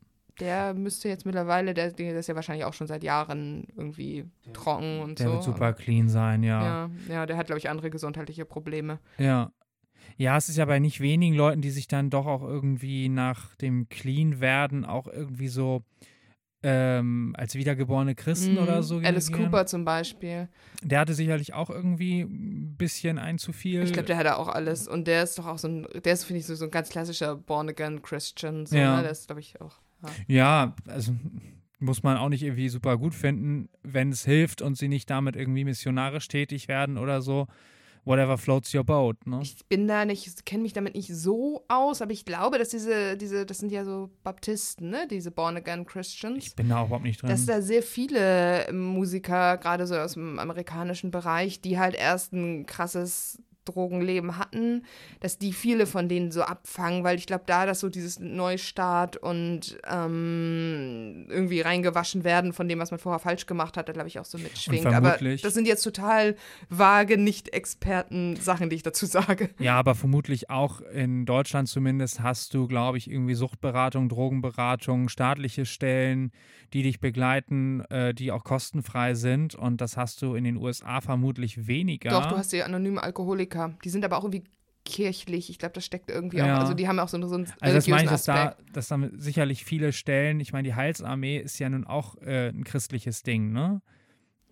[0.41, 5.01] Der müsste jetzt mittlerweile, der, der ist ja wahrscheinlich auch schon seit Jahren irgendwie trocken
[5.01, 5.33] und Der so.
[5.35, 6.63] wird super clean sein, ja.
[6.63, 8.99] Ja, ja, der hat, glaube ich, andere gesundheitliche Probleme.
[9.19, 9.53] Ja.
[10.17, 13.55] Ja, es ist ja bei nicht wenigen Leuten, die sich dann doch auch irgendwie nach
[13.57, 15.83] dem Clean werden auch irgendwie so
[16.67, 18.59] ähm, als wiedergeborene Christen Mhm.
[18.59, 18.97] oder so.
[18.97, 19.51] Alice reagieren.
[19.51, 20.49] Cooper zum Beispiel.
[20.83, 23.83] Der hatte sicherlich auch irgendwie ein bisschen ein zu viel.
[23.83, 24.89] Ich glaube, der hatte auch alles.
[24.89, 26.89] Und der ist doch auch so ein, der ist, finde ich, so, so ein ganz
[26.89, 28.67] klassischer Born-Again-Christian.
[28.67, 28.97] So, Ja.
[28.97, 29.03] ne?
[29.03, 29.77] Der ist, glaube ich, auch.
[30.03, 30.11] Ja.
[30.27, 31.15] ja, also
[31.79, 35.37] muss man auch nicht irgendwie super gut finden, wenn es hilft und sie nicht damit
[35.37, 37.47] irgendwie missionarisch tätig werden oder so.
[38.05, 39.41] Whatever floats your boat, ne?
[39.43, 43.17] Ich bin da nicht, kenne mich damit nicht so aus, aber ich glaube, dass diese,
[43.17, 45.07] diese, das sind ja so Baptisten, ne?
[45.11, 46.47] Diese Born-Again Christians.
[46.47, 47.31] Ich bin da auch überhaupt nicht drin.
[47.31, 52.67] dass da sehr viele Musiker, gerade so aus dem amerikanischen Bereich, die halt erst ein
[52.67, 54.85] krasses Drogenleben hatten,
[55.21, 59.17] dass die viele von denen so abfangen, weil ich glaube, da das so dieses Neustart
[59.17, 64.09] und ähm, irgendwie reingewaschen werden von dem, was man vorher falsch gemacht hat, da glaube
[64.09, 64.87] ich auch so mitschwingt.
[64.87, 66.37] Aber das sind jetzt total
[66.69, 69.51] vage, Nicht-Experten-Sachen, die ich dazu sage.
[69.59, 75.67] Ja, aber vermutlich auch in Deutschland zumindest hast du, glaube ich, irgendwie Suchtberatung, Drogenberatung, staatliche
[75.67, 76.33] Stellen,
[76.73, 79.55] die dich begleiten, äh, die auch kostenfrei sind.
[79.55, 82.11] Und das hast du in den USA vermutlich weniger.
[82.11, 83.54] Doch, du hast die anonymen Alkoholiker.
[83.85, 84.45] Die sind aber auch irgendwie
[84.85, 85.49] kirchlich.
[85.51, 86.47] Ich glaube, das steckt irgendwie auch.
[86.47, 86.59] Ja.
[86.59, 88.57] Also die haben ja auch so, einen- so einen also das meine ich, dass da,
[88.73, 92.65] dass da sicherlich viele Stellen, ich meine, die Heilsarmee ist ja nun auch äh, ein
[92.65, 93.81] christliches Ding, ne?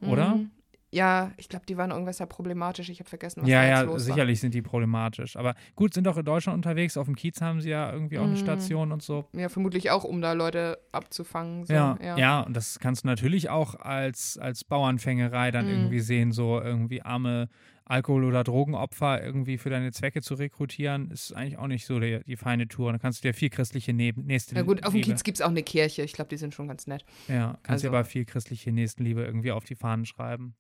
[0.01, 0.37] Oder?
[0.37, 0.51] Mhm.
[0.95, 2.91] Ja, ich glaube, die waren irgendwas ja problematisch.
[2.91, 5.37] Ich habe vergessen, was ja, da jetzt ja, los sicherlich sind die problematisch.
[5.37, 6.99] Aber gut, sind doch in Deutschland unterwegs.
[6.99, 8.37] Auf dem Kiez haben sie ja irgendwie auch eine Mhm.
[8.37, 9.27] Station und so.
[9.33, 11.65] Ja, vermutlich auch, um da Leute abzufangen.
[11.65, 11.73] So.
[11.73, 12.19] Ja, ja.
[12.19, 15.71] ja, und das kannst du natürlich auch als, als Bauernfängerei dann Mhm.
[15.73, 17.49] irgendwie sehen, so irgendwie arme
[17.85, 22.21] Alkohol- oder Drogenopfer irgendwie für deine Zwecke zu rekrutieren, ist eigentlich auch nicht so die,
[22.27, 22.93] die feine Tour.
[22.93, 24.67] Da kannst du dir viel christliche ne Nächstenliebe.
[24.67, 26.03] Na gut, auf dem Kiez gibt es auch eine Kirche.
[26.03, 27.05] Ich glaube, die sind schon ganz nett.
[27.29, 30.55] Ja, kannst dir Also- aber viel christliche Nächstenliebe irgendwie auf die Fahnen schreiben.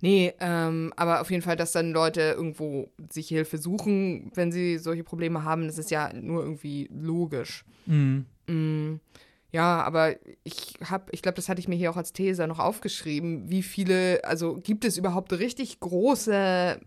[0.00, 4.76] Nee, ähm, aber auf jeden Fall, dass dann Leute irgendwo sich Hilfe suchen, wenn sie
[4.78, 7.64] solche Probleme haben, das ist ja nur irgendwie logisch.
[7.86, 8.26] Mhm.
[8.48, 8.96] Mm,
[9.54, 12.58] ja, aber ich habe, ich glaube, das hatte ich mir hier auch als These noch
[12.58, 16.80] aufgeschrieben, wie viele, also gibt es überhaupt richtig große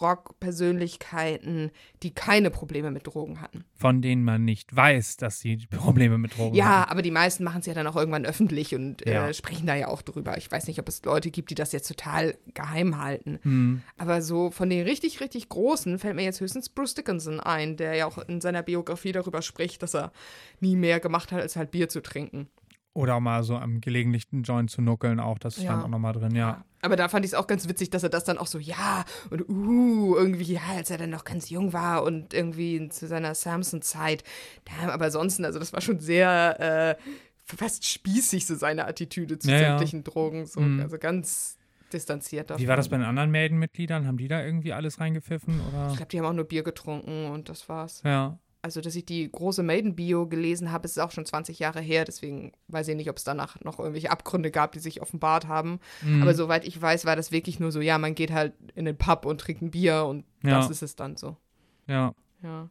[0.00, 1.70] Metal-Rock-Persönlichkeiten,
[2.02, 3.64] die keine Probleme mit Drogen hatten?
[3.74, 6.90] Von denen man nicht weiß, dass sie Probleme mit Drogen Ja, haben.
[6.90, 9.28] aber die meisten machen es ja dann auch irgendwann öffentlich und Ja.
[9.28, 10.36] äh, sprechen da ja auch drüber.
[10.38, 13.38] Ich weiß nicht, ob es Leute gibt, die das jetzt total geheim halten.
[13.42, 13.82] Mhm.
[13.98, 17.94] Aber so von den richtig, richtig Großen fällt mir jetzt höchstens Bruce Dickinson ein, der
[17.94, 20.12] ja auch in seiner Biografie darüber spricht, dass er
[20.60, 22.48] nie mehr gemacht hat, als halt Bier zu trinken.
[22.92, 25.84] Oder auch mal so am gelegentlichen Joint zu nuckeln, auch das stand Ja.
[25.84, 26.64] auch nochmal drin, ja.
[26.82, 29.04] Aber da fand ich es auch ganz witzig, dass er das dann auch so, ja,
[29.30, 33.34] und uh, irgendwie, ja, als er dann noch ganz jung war und irgendwie zu seiner
[33.34, 34.24] Samson-Zeit.
[34.64, 37.02] Da, aber ansonsten, also das war schon sehr äh,
[37.44, 39.68] fast spießig, so seine Attitüde zu Ja, ja.
[39.68, 40.46] sämtlichen Drogen.
[40.46, 40.80] So, Mhm.
[40.80, 41.58] Also ganz
[41.92, 42.62] distanziert davon.
[42.62, 44.06] Wie war das bei den anderen Maiden-Mitgliedern?
[44.06, 45.60] Haben die da irgendwie alles reingepfiffen?
[45.68, 45.88] Oder?
[45.90, 48.02] Ich glaube, die haben auch nur Bier getrunken und das war's.
[48.04, 48.38] Ja.
[48.62, 52.04] Also, dass ich die große Maiden-Bio gelesen habe, ist auch schon 20 Jahre her.
[52.04, 55.80] Deswegen weiß ich nicht, ob es danach noch irgendwelche Abgründe gab, die sich offenbart haben.
[56.02, 56.20] Mhm.
[56.22, 58.98] Aber soweit ich weiß, war das wirklich nur so, ja, man geht halt in den
[58.98, 60.58] Pub und trinkt ein Bier und Ja.
[60.58, 61.36] das ist es dann so.
[61.86, 62.14] Ja.
[62.42, 62.68] Ja.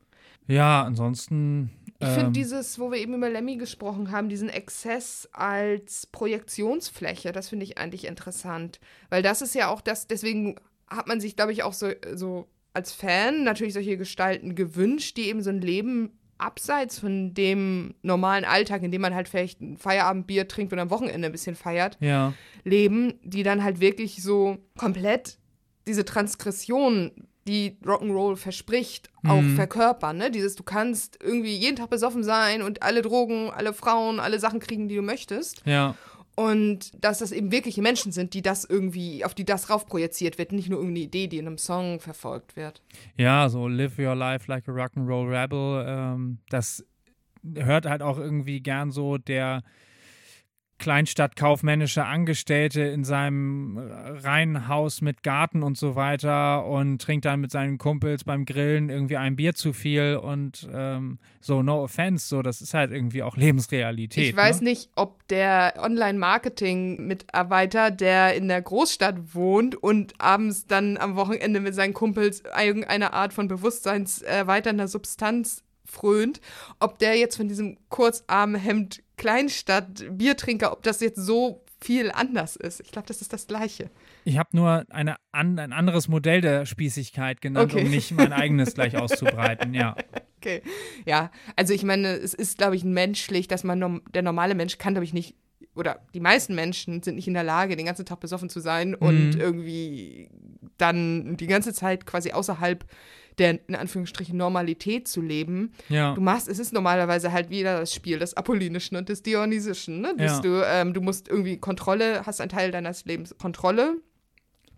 [0.48, 1.70] Ja, ansonsten.
[2.00, 7.32] Ich finde ähm, dieses, wo wir eben über Lemmy gesprochen haben, diesen Exzess als Projektionsfläche,
[7.32, 8.80] das finde ich eigentlich interessant.
[9.10, 10.56] Weil das ist ja auch das, deswegen
[10.88, 15.28] hat man sich, glaube ich, auch so, so als Fan natürlich solche Gestalten gewünscht, die
[15.30, 19.78] eben so ein Leben abseits von dem normalen Alltag, in dem man halt vielleicht ein
[19.78, 22.34] Feierabendbier trinkt und am Wochenende ein bisschen feiert, Ja.
[22.63, 25.38] leben, die dann halt wirklich so komplett
[25.88, 27.11] diese Transgression,
[27.47, 29.55] die Rock'n'Roll verspricht, auch Mhm.
[29.55, 30.17] verkörpern.
[30.17, 30.32] Ne?
[30.32, 34.59] Dieses, du kannst irgendwie jeden Tag besoffen sein und alle Drogen, alle Frauen, alle Sachen
[34.59, 35.63] kriegen, die du möchtest.
[35.65, 35.95] Ja.
[36.40, 40.54] Und dass das eben wirkliche Menschen sind, die das irgendwie, auf die das raufprojiziert wird,
[40.54, 42.82] nicht nur irgendeine Idee, die in einem Song verfolgt wird.
[43.18, 45.84] Ja, so Live Your Life Like a Rock'n'Roll Rebel.
[45.86, 46.86] Ähm, das
[47.56, 49.64] hört halt auch irgendwie gern so der
[50.80, 53.82] Kleinstadtkaufmännische Angestellte in seinem äh,
[54.22, 59.18] Reihenhaus mit Garten und so weiter und trinkt dann mit seinen Kumpels beim Grillen irgendwie
[59.18, 63.38] ein Bier zu viel und ähm, so, no offense, so, das ist halt irgendwie auch
[63.38, 64.30] Lebensrealität.
[64.30, 64.70] Ich weiß ne?
[64.70, 71.76] nicht, ob der Online-Marketing-Mitarbeiter, der in der Großstadt wohnt und abends dann am Wochenende mit
[71.76, 76.40] seinen Kumpels irgendeine Art von bewusstseinserweiternder Substanz frönt,
[76.80, 82.82] ob der jetzt von diesem Kurzarmhemd Kleinstadt-Biertrinker, ob das jetzt so viel anders ist.
[82.82, 83.89] Ich glaube, das ist das Gleiche.
[84.26, 87.84] Ich habe nur eine, an, ein anderes Modell der Spießigkeit genannt, Okay.
[87.86, 89.95] um nicht mein eigenes gleich auszubreiten, ja.
[90.38, 90.61] Okay.
[91.05, 94.93] Ja, also ich meine, es ist, glaube ich, menschlich, dass man, der normale Mensch kann,
[94.93, 95.36] glaube ich, nicht,
[95.76, 98.93] oder die meisten Menschen sind nicht in der Lage, den ganzen Tag besoffen zu sein
[98.95, 99.39] und Mhm.
[99.39, 100.30] irgendwie
[100.78, 102.86] dann die ganze Zeit quasi außerhalb
[103.40, 105.74] der, in Anführungsstrichen, Normalität zu leben.
[105.88, 106.14] Ja.
[106.14, 110.16] Du machst, es ist normalerweise halt wieder das Spiel des Apollinischen und des Dionysischen, ne?
[110.18, 110.40] Ja.
[110.40, 113.98] du, ähm, du musst irgendwie Kontrolle, hast einen Teil deines Lebens Kontrolle,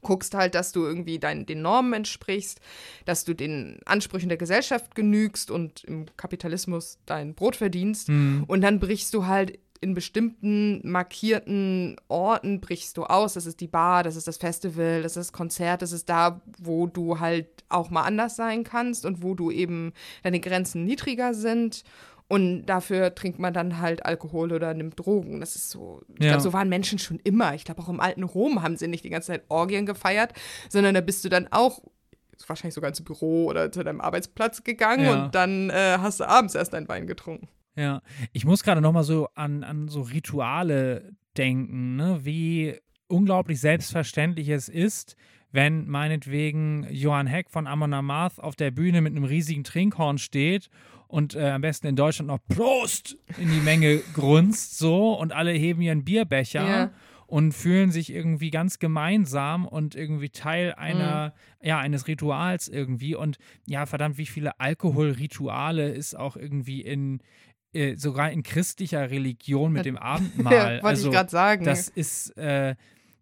[0.02, 2.60] guckst halt, dass du irgendwie dein, den Normen entsprichst,
[3.06, 8.10] dass du den Ansprüchen der Gesellschaft genügst und im Kapitalismus dein Brot verdienst.
[8.10, 8.44] Mhm.
[8.48, 13.34] Und dann brichst du halt in bestimmten markierten Orten brichst du aus.
[13.34, 16.40] Das ist die Bar, das ist das Festival, das ist das Konzert, das ist da,
[16.60, 21.34] wo du halt auch mal anders sein kannst und wo du eben deine Grenzen niedriger
[21.34, 21.84] sind.
[22.28, 25.42] Und dafür trinkt man dann halt Alkohol oder nimmt Drogen.
[25.42, 26.30] Das ist so, ich Ja.
[26.30, 27.56] glaube, so waren Menschen schon immer.
[27.56, 30.32] Ich glaube, auch im alten Rom haben sie nicht die ganze Zeit Orgien gefeiert,
[30.70, 31.82] sondern da bist du dann auch
[32.48, 35.26] wahrscheinlich sogar ins Büro oder zu deinem Arbeitsplatz gegangen Ja.
[35.26, 37.48] und dann äh, hast du abends erst ein Wein getrunken.
[37.76, 38.02] Ja,
[38.34, 42.20] ich muss gerade noch mal so an, an so Rituale denken, ne?
[42.24, 42.76] wie
[43.08, 45.16] unglaublich selbstverständlich es ist,
[45.52, 50.70] wenn meinetwegen Johann Heck von Amon Amarth auf der Bühne mit einem riesigen Trinkhorn steht
[51.08, 55.52] und äh, am besten in Deutschland noch Prost in die Menge grunzt so und alle
[55.52, 56.92] heben ihren Bierbecher Ja.
[57.28, 63.16] und fühlen sich irgendwie ganz gemeinsam und irgendwie Teil einer, ja, eines Rituals irgendwie.
[63.16, 67.20] Und ja, verdammt, wie viele Alkoholrituale ist auch irgendwie in
[67.74, 70.54] äh, sogar in christlicher Religion mit dem Abendmahl.
[70.54, 71.66] Ja, wollte also, ich gerade sagen.
[71.66, 72.76] das ist, äh,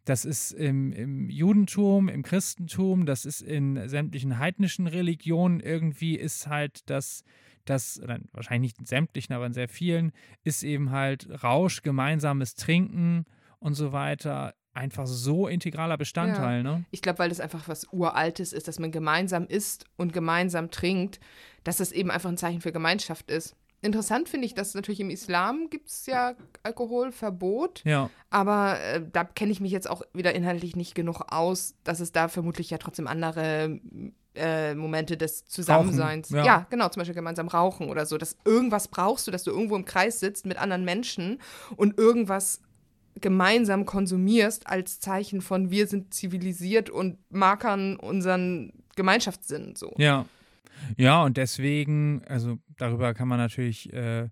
[0.06, 6.47] das ist im, im Judentum, im Christentum, das ist in sämtlichen heidnischen Religionen irgendwie ist
[6.47, 7.24] halt das,
[7.66, 8.02] das,
[8.34, 10.12] wahrscheinlich nicht in sämtlichen, aber in sehr vielen,
[10.43, 13.26] ist eben halt Rausch, gemeinsames Trinken
[13.60, 16.86] und so weiter einfach so integraler Bestandteil, ne?
[16.91, 21.20] Ich glaube, weil das einfach was Uraltes ist, dass man gemeinsam isst und gemeinsam trinkt,
[21.64, 23.56] dass das eben einfach ein Zeichen für Gemeinschaft ist.
[23.82, 28.10] Interessant finde ich, dass natürlich im Islam gibt es ja Alkoholverbot, Ja.
[28.30, 32.12] aber äh, da kenne ich mich jetzt auch wieder inhaltlich nicht genug aus, dass es
[32.12, 33.80] da vermutlich ja trotzdem andere
[34.36, 36.28] äh, Momente des Zusammenseins.
[36.30, 36.46] Rauchen, ja.
[36.46, 36.68] ja.
[36.70, 38.18] genau, zum Beispiel gemeinsam rauchen oder so.
[38.18, 41.40] Dass irgendwas brauchst du, dass du irgendwo im Kreis sitzt mit anderen Menschen
[41.76, 42.62] und irgendwas
[43.22, 49.94] gemeinsam konsumierst als Zeichen von wir sind zivilisiert und markern unseren Gemeinschaftssinn so.
[49.98, 50.26] Ja.
[50.96, 54.30] Ja, und deswegen, also darüber kann man natürlich äh,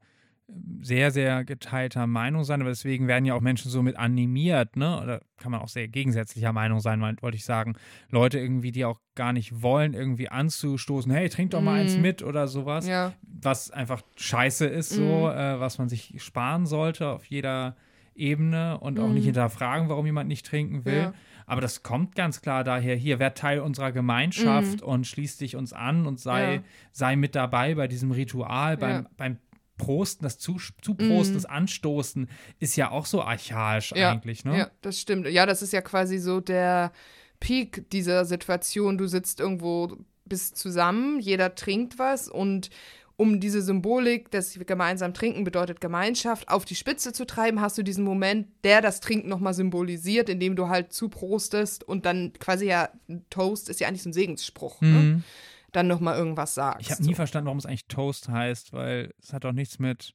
[0.81, 5.01] sehr, sehr geteilter Meinung sein, aber deswegen werden ja auch Menschen so mit animiert, ne?
[5.01, 7.75] Oder kann man auch sehr gegensätzlicher Meinung sein, wollte ich sagen.
[8.09, 12.01] Leute irgendwie, die auch gar nicht wollen, irgendwie anzustoßen, hey, trink doch mal eins Mhm.
[12.01, 12.87] mit oder sowas.
[12.87, 17.75] Ja, was einfach scheiße ist, so, äh, was man sich sparen sollte auf jeder
[18.17, 20.97] Ebene und auch nicht hinterfragen, warum jemand nicht trinken will.
[20.97, 21.13] Ja.
[21.45, 25.71] Aber das kommt ganz klar daher, hier, werd Teil unserer Gemeinschaft und schließ dich uns
[25.71, 26.61] an und sei, Ja.
[26.91, 29.09] sei mit dabei bei diesem Ritual, beim, Ja.
[29.15, 29.37] beim
[29.77, 32.27] Prosten, das Zu- Zuprosten, das Anstoßen
[32.59, 34.57] ist ja auch so archaisch eigentlich, ne?
[34.57, 35.27] Ja, das stimmt.
[35.27, 36.91] Ja, das ist ja quasi so der
[37.39, 38.97] Peak dieser Situation.
[38.97, 39.95] Du sitzt irgendwo,
[40.25, 42.71] bist zusammen, jeder trinkt was und
[43.17, 47.77] um diese Symbolik, dass wir gemeinsam trinken bedeutet Gemeinschaft, auf die Spitze zu treiben, hast
[47.77, 52.67] du diesen Moment, der das Trinken nochmal symbolisiert, indem du halt zuprostest und dann quasi
[52.67, 52.89] ja,
[53.31, 54.87] Toast ist ja eigentlich so ein Segensspruch, ne?
[54.87, 55.23] Mhm.
[55.71, 56.81] dann nochmal irgendwas sagst.
[56.81, 57.15] Ich habe nie so.
[57.15, 60.13] verstanden, warum es eigentlich Toast heißt, weil es hat doch nichts mit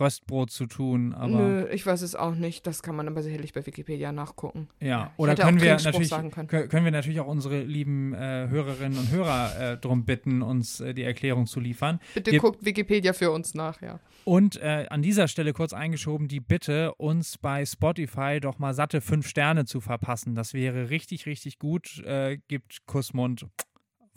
[0.00, 2.66] Röstbrot zu tun, aber Nö, ich weiß es auch nicht.
[2.66, 4.68] Das kann man aber sicherlich bei Wikipedia nachgucken.
[4.80, 6.30] Ja, oder können wir natürlich können.
[6.30, 10.80] kö- können wir natürlich auch unsere lieben äh, Hörerinnen und Hörer äh, darum bitten, uns
[10.80, 12.00] äh, die Erklärung zu liefern.
[12.14, 14.00] Bitte Wir- guckt Wikipedia für uns nach, ja.
[14.24, 19.00] Und äh, an dieser Stelle kurz eingeschoben die Bitte, uns bei Spotify doch mal satte
[19.00, 20.34] fünf Sterne zu verpassen.
[20.34, 22.02] Das wäre richtig, richtig gut.
[22.04, 23.46] Äh, gibt Kussmund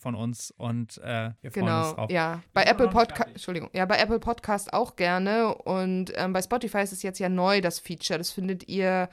[0.08, 2.10] von uns und äh, wir freuen uns Genau, drauf.
[2.10, 2.42] ja.
[2.54, 3.28] Bei Apple Podcast.
[3.32, 7.28] Entschuldigung, ja, bei Apple Podcast auch gerne und ähm, bei Spotify ist es jetzt ja
[7.28, 8.18] neu, das Feature.
[8.18, 9.10] Das findet ihr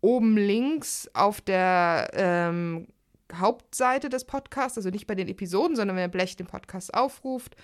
[0.00, 2.88] oben links auf der ähm,
[3.32, 7.54] Hauptseite des Podcasts, also nicht bei den Episoden, sondern wenn ihr Blech den Podcast aufruft.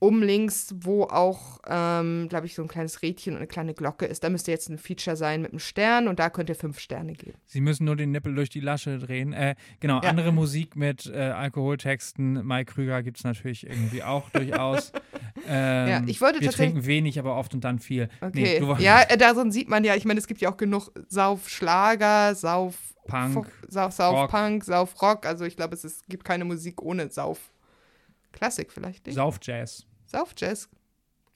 [0.00, 4.22] Links, wo auch, ähm, glaube ich, so ein kleines Rädchen und eine kleine Glocke ist.
[4.22, 7.14] Da müsste jetzt ein Feature sein mit einem Stern und da könnt ihr fünf Sterne
[7.14, 7.36] geben.
[7.46, 9.32] Sie müssen nur den Nippel durch die Lasche drehen.
[9.32, 10.08] Äh, genau, Ja.
[10.10, 12.46] andere Musik mit äh, Alkoholtexten.
[12.46, 14.92] Mike Krüger gibt es natürlich irgendwie auch durchaus.
[15.48, 18.08] Ähm, Ja, ich wollte wir trinken wenig, aber oft und dann viel.
[18.20, 18.60] Okay.
[18.60, 22.34] Nee, ja, äh, darin sieht man ja, ich meine, es gibt ja auch genug Saufschlager,
[22.34, 22.76] Sauf
[23.06, 24.30] Punk, Fo- Sauf, Sauf Rock.
[24.30, 25.26] Punk, Sauf Rock.
[25.26, 27.38] Also ich glaube, es ist, gibt keine Musik ohne Sauf.
[28.32, 29.14] Klassik vielleicht nicht.
[29.16, 29.78] Saufjazz.
[29.78, 29.86] Sauf Jazz.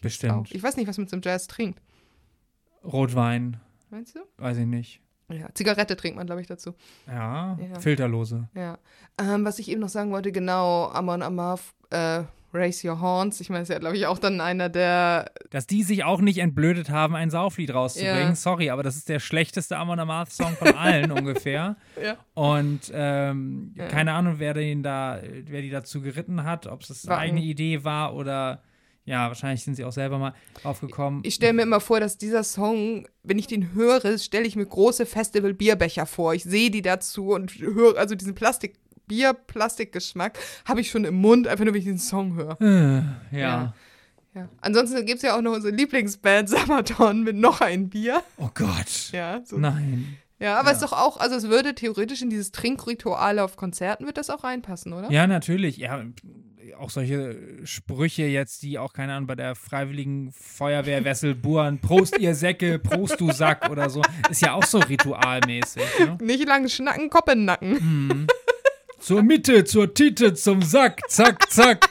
[0.00, 0.32] Bestimmt.
[0.32, 0.46] Auch.
[0.50, 1.80] Ich weiß nicht, was man zum Jazz trinkt.
[2.84, 3.60] Rotwein,
[3.90, 4.20] Meinst du?
[4.38, 5.00] weiß ich nicht.
[5.30, 6.74] Ja, Zigarette trinkt man, glaube ich, dazu.
[7.06, 7.78] Ja, Ja.
[7.80, 8.48] filterlose.
[8.54, 8.78] Ja.
[9.18, 12.24] Ähm, was ich eben noch sagen wollte, genau, Amon Amarth, äh,
[12.54, 13.40] Raise Your Horns.
[13.40, 15.30] Ich meine, ist ja, glaube ich, auch dann einer der.
[15.50, 18.28] Dass die sich auch nicht entblödet haben, ein Sauflied rauszubringen.
[18.30, 18.34] Ja.
[18.34, 21.76] Sorry, aber das ist der schlechteste Amon Amarth-Song von allen ungefähr.
[22.02, 22.16] Ja.
[22.34, 23.86] Und ähm, Ja.
[23.88, 27.84] keine Ahnung, wer den da, wer die dazu geritten hat, ob es eine eigene Idee
[27.84, 28.62] war oder
[29.04, 30.32] ja, wahrscheinlich sind sie auch selber mal
[30.62, 31.22] draufgekommen.
[31.24, 34.64] Ich stelle mir immer vor, dass dieser Song, wenn ich den höre, stelle ich mir
[34.64, 36.34] große Festival-Bierbecher vor.
[36.34, 38.74] Ich sehe die dazu und höre, also diesen Plastik.
[39.08, 42.60] Bier-Plastikgeschmack habe ich schon im Mund, einfach nur, wenn ich den Song höre.
[42.60, 43.38] Äh, ja.
[43.38, 43.74] Ja.
[44.34, 44.48] Ja.
[44.62, 48.22] Ansonsten gibt es ja auch noch unsere Lieblingsband Sabaton mit noch ein Bier.
[48.38, 49.10] Oh Gott.
[49.12, 49.58] Ja, so.
[49.58, 50.16] Nein.
[50.38, 50.76] ja aber Ja.
[50.76, 54.30] es ist doch auch, also es würde theoretisch in dieses Trinkritual auf Konzerten, wird das
[54.30, 55.10] auch reinpassen, oder?
[55.10, 55.76] Ja, natürlich.
[55.76, 56.02] Ja,
[56.78, 62.16] auch solche Sprüche jetzt, die auch, keine Ahnung, bei der Freiwilligen Feuerwehr Wessel Buren, Prost
[62.18, 64.00] ihr Säcke, Prost du Sack oder so,
[64.30, 65.82] ist ja auch so ritualmäßig.
[66.00, 66.16] Ne?
[66.22, 67.72] Nicht lang schnacken, Kopf in den Nacken.
[67.72, 68.26] Mhm.
[69.02, 71.88] Zur Mitte, zur Tite, zum Sack, zack, zack.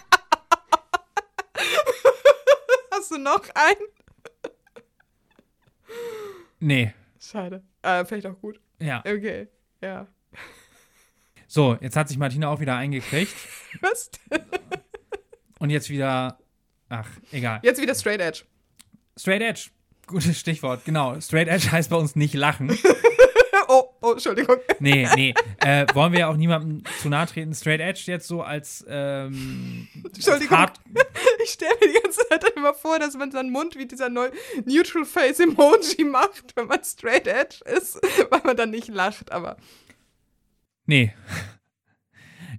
[2.90, 3.82] Hast du noch einen?
[6.62, 7.64] Nee, Schade.
[7.82, 8.62] Äh, vielleicht auch gut.
[8.80, 9.00] ja.
[9.00, 9.48] Okay,
[9.82, 10.08] ja.
[11.48, 13.36] So, jetzt hat sich Martina auch wieder eingekriegt
[13.82, 14.10] Was?
[15.60, 16.40] und jetzt wieder,
[16.88, 17.60] ach, egal.
[17.64, 18.44] Jetzt wieder Straight Edge.
[19.18, 19.70] Straight Edge,
[20.08, 21.20] gutes Stichwort, genau.
[21.20, 22.70] Straight Edge heißt bei uns nicht lachen.
[24.02, 24.58] Oh, Entschuldigung.
[24.80, 25.34] Nee, nee.
[25.60, 27.54] Äh, wollen wir ja auch niemandem zu nahe treten.
[27.54, 28.84] Straight Edge jetzt so als.
[28.90, 30.58] Ähm, Entschuldigung.
[30.58, 30.80] Als hart,
[31.44, 34.32] Ich stelle mir die ganze Zeit immer vor, dass man seinen Mund wie dieser neu
[34.66, 38.00] Neutral Face Emoji macht, wenn man straight edge ist,
[38.30, 39.58] weil man dann nicht lacht, aber.
[40.88, 41.14] Nee.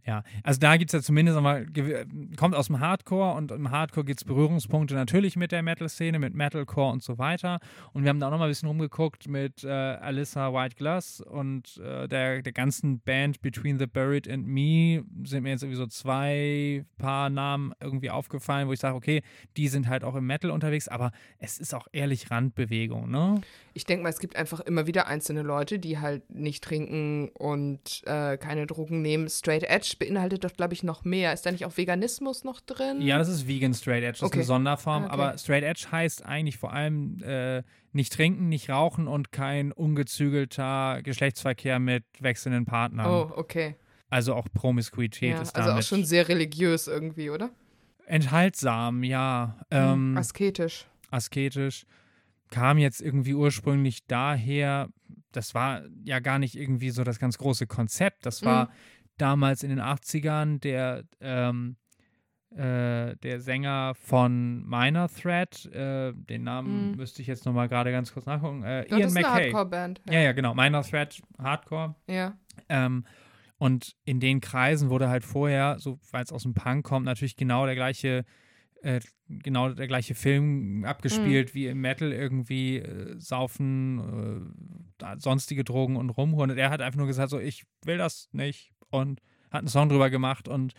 [0.05, 3.70] Ja, also da gibt es ja zumindest nochmal, gew- kommt aus dem Hardcore und im
[3.70, 7.61] Hardcore gibt es Berührungspunkte natürlich mit der Metal-Szene, mit Metalcore und so weiter.
[7.92, 11.76] Und wir haben da auch nochmal ein bisschen rumgeguckt mit äh, Alyssa White Glass und
[11.78, 15.86] äh, der, der ganzen Band Between the Buried and Me sind mir jetzt irgendwie so
[15.86, 19.22] zwei paar Namen irgendwie aufgefallen, wo ich sage, okay,
[19.57, 23.40] die sind halt auch im Metal unterwegs, aber es ist auch ehrlich Randbewegung, ne?
[23.74, 28.03] Ich denke mal, es gibt einfach immer wieder einzelne Leute, die halt nicht trinken und
[28.05, 29.30] äh, keine Drogen nehmen.
[29.30, 31.32] Straight Edge beinhaltet doch, glaube ich, noch mehr.
[31.32, 33.01] Ist da nicht auch Veganismus noch drin?
[33.01, 34.38] Ja, das ist Vegan Straight Edge, das ist Okay.
[34.38, 35.12] eine Sonderform, Okay.
[35.12, 37.62] aber Straight Edge heißt eigentlich vor allem äh,
[37.93, 43.07] nicht trinken, nicht rauchen und kein ungezügelter Geschlechtsverkehr mit wechselnden Partnern.
[43.07, 43.76] Oh, okay.
[44.11, 47.51] Also auch Promiskuität Ja, ist also auch damit schon sehr religiös irgendwie, oder?
[48.07, 50.86] enthaltsam, ja, ähm, Asketisch.
[51.11, 51.84] asketisch.
[52.51, 54.88] Kam jetzt irgendwie ursprünglich daher,
[55.32, 58.26] das war ja gar nicht irgendwie so das ganz große Konzept.
[58.26, 58.70] Das war Mhm.
[59.18, 61.76] Damals in den 80ern der, ähm,
[62.50, 66.96] äh, der Sänger von Minor Threat, äh, den Namen Mhm.
[66.96, 69.44] müsste ich jetzt nochmal gerade ganz kurz nachgucken, äh, Ian das ist eine McKay.
[69.52, 70.00] Hardcore-Band.
[70.10, 71.94] Ja, ja, genau, Minor Threat, Hardcore.
[72.08, 72.36] ja.
[72.68, 73.04] Ähm,
[73.58, 77.36] und in den Kreisen wurde halt vorher, so weil es aus dem Punk kommt, natürlich
[77.36, 78.24] genau der gleiche,
[78.82, 84.52] äh, genau der gleiche Film abgespielt wie im Metal irgendwie äh, saufen,
[85.00, 86.50] äh, sonstige Drogen und rumhuren.
[86.50, 89.20] Und er hat einfach nur gesagt, so ich will das nicht und
[89.51, 90.72] hat einen Song drüber gemacht und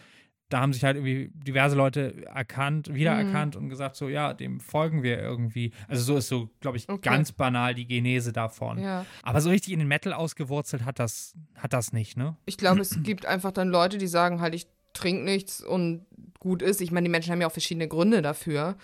[0.49, 5.01] da haben sich halt irgendwie diverse Leute erkannt, wiedererkannt und gesagt, so ja, dem folgen
[5.01, 5.71] wir irgendwie.
[5.87, 7.09] Also so ist so, glaube ich, Okay.
[7.09, 8.77] ganz banal die Genese davon.
[8.77, 9.03] ja.
[9.23, 12.37] Aber so richtig in den Metal ausgewurzelt hat das, hat das nicht, ne?
[12.45, 16.05] Ich glaube, es gibt einfach dann Leute, die sagen halt, ich trinke nichts und
[16.39, 16.81] gut ist.
[16.81, 18.75] Ich meine, die Menschen haben ja auch verschiedene Gründe dafür.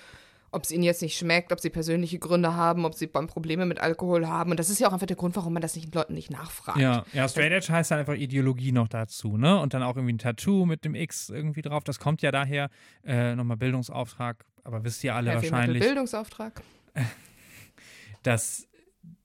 [0.52, 3.66] Ob es ihnen jetzt nicht schmeckt, ob sie persönliche Gründe haben, ob sie beim Probleme
[3.66, 4.52] mit Alkohol haben.
[4.52, 6.80] Und das ist ja auch einfach der Grund, warum man das nicht Leuten nicht nachfragt.
[6.80, 9.60] Ja, ja, Straight Edge heißt halt einfach Ideologie noch dazu, ne?
[9.60, 11.84] Und dann auch irgendwie ein Tattoo mit dem X irgendwie drauf.
[11.84, 12.70] Das kommt ja daher,
[13.06, 16.62] äh, nochmal Bildungsauftrag, aber wisst ihr alle Heavy Metal wahrscheinlich, Bildungsauftrag.
[18.24, 18.68] dass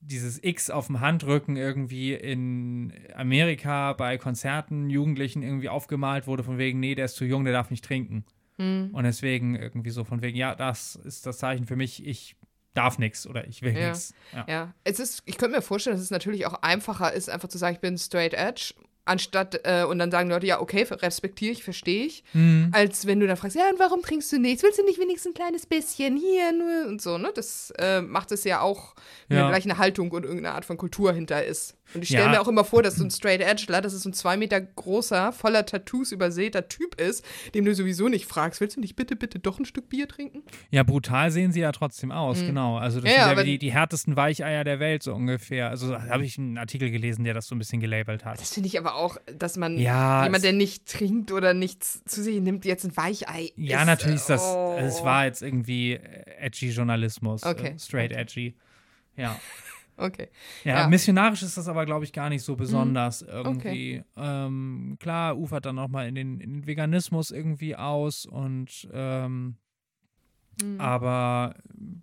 [0.01, 6.57] dieses X auf dem Handrücken irgendwie in Amerika bei Konzerten Jugendlichen irgendwie aufgemalt wurde, von
[6.57, 8.25] wegen, nee, der ist zu jung, der darf nicht trinken.
[8.57, 8.89] Hm.
[8.93, 12.35] Und deswegen irgendwie so von wegen, ja, das ist das Zeichen für mich, ich
[12.73, 13.89] darf nichts oder ich will Ja.
[13.89, 14.13] nichts.
[14.33, 14.45] Ja.
[14.49, 17.57] Ja, es ist, ich könnte mir vorstellen, dass es natürlich auch einfacher ist, einfach zu
[17.57, 18.73] sagen, ich bin straight edge,
[19.07, 22.69] anstatt, äh, und dann sagen Leute, ja, okay, respektiere ich, verstehe ich, Mhm.
[22.71, 24.63] als wenn du dann fragst, ja, und warum trinkst du nichts?
[24.63, 27.31] Willst du nicht wenigstens ein kleines bisschen hier nur und so, ne?
[27.35, 28.95] Das äh, macht es ja auch,
[29.27, 29.43] wenn Ja.
[29.43, 31.75] da gleich eine Haltung und irgendeine Art von Kultur hinter ist.
[31.93, 32.31] Und ich stelle Ja.
[32.31, 34.59] mir auch immer vor, dass so ein straight edgeler, dass es so ein zwei Meter
[34.59, 37.23] großer, voller Tattoos übersäter Typ ist,
[37.53, 40.43] dem du sowieso nicht fragst, willst du nicht bitte, bitte doch ein Stück Bier trinken?
[40.71, 42.77] Ja, brutal sehen sie ja trotzdem aus, genau.
[42.77, 43.15] Also das Mhm.
[43.17, 45.69] Ja, sind ja die, die härtesten Weicheier der Welt, so ungefähr.
[45.69, 48.39] Also habe ich einen Artikel gelesen, der das so ein bisschen gelabelt hat.
[48.41, 52.21] Das finde ich aber auch, dass man Ja, jemand, der nicht trinkt oder nichts zu
[52.23, 53.51] sich nimmt, jetzt ein Weichei.
[53.55, 54.75] Ja, ist, natürlich ist das, oh.
[54.79, 55.99] es war jetzt irgendwie äh,
[56.39, 58.55] edgy Journalismus, Okay, äh, straight edgy.
[59.17, 59.39] Ja.
[59.97, 60.27] Okay.
[60.63, 60.79] ja.
[60.79, 60.87] Ja.
[60.87, 64.03] missionarisch ist das aber, glaube ich, gar nicht so besonders irgendwie.
[64.03, 64.03] Okay.
[64.17, 69.55] Ähm, klar, ufert dann nochmal in den, in den Veganismus irgendwie aus und ähm,
[70.61, 70.79] Hm.
[70.79, 71.55] aber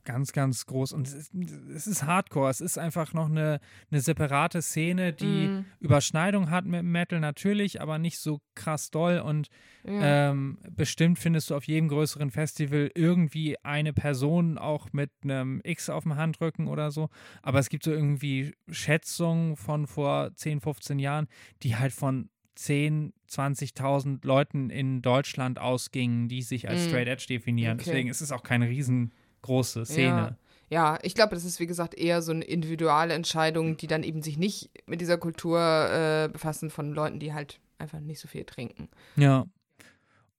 [0.05, 0.92] ganz, ganz groß.
[0.92, 1.32] Und es ist,
[1.74, 2.50] es ist Hardcore.
[2.50, 5.64] Es ist einfach noch eine, eine separate Szene, die Mhm.
[5.80, 9.18] Überschneidung hat mit Metal natürlich, aber nicht so krass doll.
[9.20, 9.48] Und
[9.84, 10.30] Ja.
[10.30, 15.88] ähm, bestimmt findest du auf jedem größeren Festival irgendwie eine Person auch mit einem X
[15.90, 17.09] auf dem Handrücken oder so.
[17.42, 21.28] Aber es gibt so irgendwie Schätzungen von vor 10, 15 Jahren,
[21.62, 26.88] die halt von 10, 20.000 Leuten in Deutschland ausgingen, die sich als Mm.
[26.88, 27.74] Straight Edge definieren.
[27.74, 27.84] Okay.
[27.86, 30.36] Deswegen ist es auch keine riesengroße Szene.
[30.70, 34.22] Ja, ich glaube, das ist wie gesagt eher so eine individuelle Entscheidung, die dann eben
[34.22, 38.44] sich nicht mit dieser Kultur äh, befassen von Leuten, die halt einfach nicht so viel
[38.44, 38.88] trinken.
[39.16, 39.44] Ja.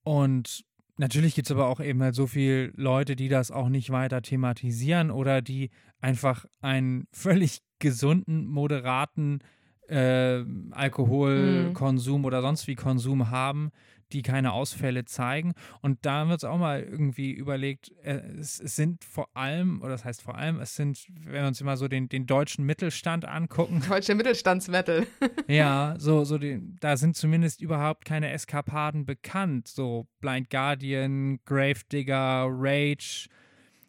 [0.03, 0.65] Und
[0.97, 4.21] natürlich gibt es aber auch eben halt so viele Leute, die das auch nicht weiter
[4.23, 5.69] thematisieren oder die
[6.01, 9.39] einfach einen völlig gesunden, moderaten
[9.87, 13.71] äh, Alkoholkonsum oder sonst wie Konsum haben,
[14.13, 15.53] die keine Ausfälle zeigen.
[15.81, 19.89] Und da wird es auch mal irgendwie überlegt, äh, es, es sind vor allem, oder
[19.89, 23.25] das heißt vor allem, es sind, wenn wir uns immer so den, den deutschen Mittelstand
[23.25, 25.07] angucken, Deutscher Mittelstandsmetal.
[25.47, 29.67] ja, so, so die, da sind zumindest überhaupt keine Eskapaden bekannt.
[29.67, 33.27] So Blind Guardian, Gravedigger, Rage,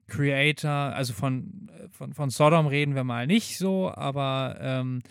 [0.09, 5.03] Creator, also von, von, von Sodom reden wir mal nicht so, aber ähm,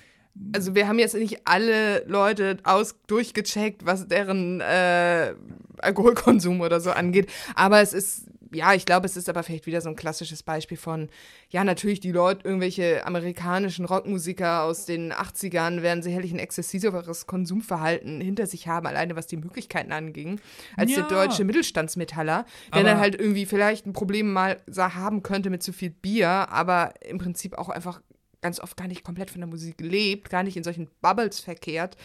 [0.56, 5.34] also wir haben jetzt nicht alle Leute aus durchgecheckt, was deren äh,
[5.80, 8.26] Alkoholkonsum oder so angeht, aber es ist
[8.56, 11.10] ja, ich glaube, es ist aber vielleicht wieder so ein klassisches Beispiel von,
[11.50, 18.22] ja, natürlich die Leute, irgendwelche amerikanischen Rockmusiker aus den 80ern werden sicherlich ein exzessiveres Konsumverhalten
[18.22, 20.40] hinter sich haben, alleine was die Möglichkeiten anging,
[20.78, 20.98] als Ja.
[21.02, 25.64] der deutsche Mittelstandsmetaller, der Aber- dann halt irgendwie vielleicht ein Problem mal haben könnte mit
[25.64, 28.02] zu viel Bier, aber im Prinzip auch einfach
[28.44, 31.98] ganz oft gar nicht komplett von der Musik lebt, gar nicht in solchen Bubbles verkehrt.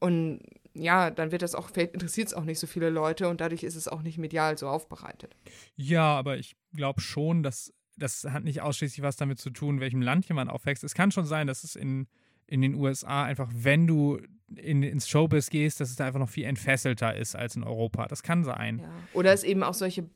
[0.00, 0.40] Und
[0.74, 3.62] ja, dann wird das auch, vielleicht interessiert es auch nicht so viele Leute und dadurch
[3.62, 5.36] ist es auch nicht medial so aufbereitet.
[5.76, 9.80] Ja, aber ich glaube schon, dass das hat nicht ausschließlich was damit zu tun, in
[9.80, 10.82] welchem Land jemand aufwächst.
[10.82, 12.08] Es kann schon sein, dass es in,
[12.48, 14.18] in den USA einfach, wenn du
[14.56, 18.06] in, ins Showbiz gehst, dass es da einfach noch viel entfesselter ist als in Europa.
[18.08, 18.80] Das kann sein.
[18.80, 18.90] Ja.
[19.12, 20.10] Oder es eben auch solche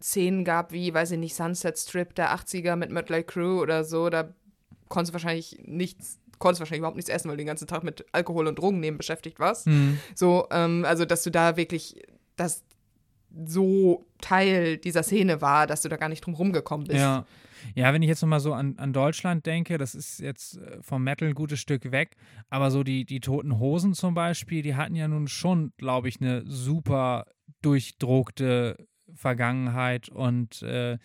[0.00, 4.10] Szenen gab wie, weiß ich nicht, Sunset Strip der 80er mit Mötley Crüe oder so,
[4.10, 4.32] da
[4.88, 8.04] konntest du wahrscheinlich nichts, konntest wahrscheinlich überhaupt nichts essen, weil du den ganzen Tag mit
[8.12, 9.66] Alkohol und Drogen nehmen beschäftigt warst.
[9.66, 9.98] Hm.
[10.14, 12.02] So, ähm, also dass du da wirklich
[12.36, 12.64] das
[13.46, 17.00] so Teil dieser Szene war, dass du da gar nicht drum rumgekommen bist.
[17.00, 17.26] Ja.
[17.74, 21.02] Ja, wenn ich jetzt nochmal so an, an Deutschland denke, das ist jetzt äh, vom
[21.02, 22.16] Metal ein gutes Stück weg,
[22.50, 26.20] aber so die, die Toten Hosen zum Beispiel, die hatten ja nun schon, glaube ich,
[26.20, 27.24] eine super
[27.62, 28.76] durchdruckte
[29.14, 30.98] Vergangenheit und äh,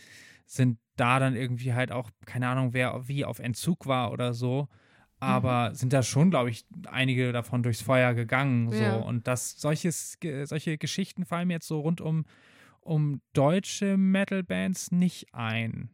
[0.45, 4.67] sind da dann irgendwie halt auch, keine Ahnung, wer wie auf Entzug war oder so,
[5.19, 8.71] aber sind da schon, glaube ich, einige davon durchs Feuer gegangen.
[8.71, 8.81] So.
[8.81, 8.95] Ja.
[8.95, 12.25] Und das, solches, solche Geschichten fallen mir jetzt so rund um,
[12.79, 15.89] um deutsche Metal-Bands nicht ein.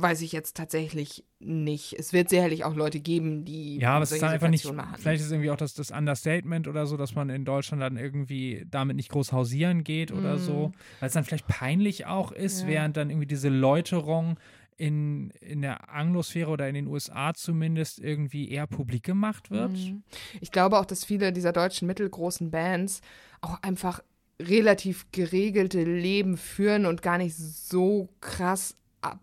[0.00, 1.94] Weiß ich jetzt tatsächlich nicht.
[1.98, 5.00] Es wird sicherlich auch Leute geben, die Ja, aber es ist dann einfach nicht, hatten.
[5.00, 7.96] vielleicht ist es irgendwie auch das, das Understatement oder so, dass man in Deutschland dann
[7.96, 12.62] irgendwie damit nicht groß hausieren geht oder so, weil es dann vielleicht peinlich auch ist,
[12.62, 12.68] Mhm.
[12.68, 12.74] Ja.
[12.74, 14.38] während dann irgendwie diese Läuterung
[14.76, 19.72] in, in der Anglosphäre oder in den USA zumindest irgendwie eher publik gemacht wird.
[19.72, 20.04] Mhm.
[20.40, 23.00] Ich glaube auch, dass viele dieser deutschen mittelgroßen Bands
[23.40, 24.00] auch einfach
[24.40, 28.76] relativ geregelte Leben führen und gar nicht so krass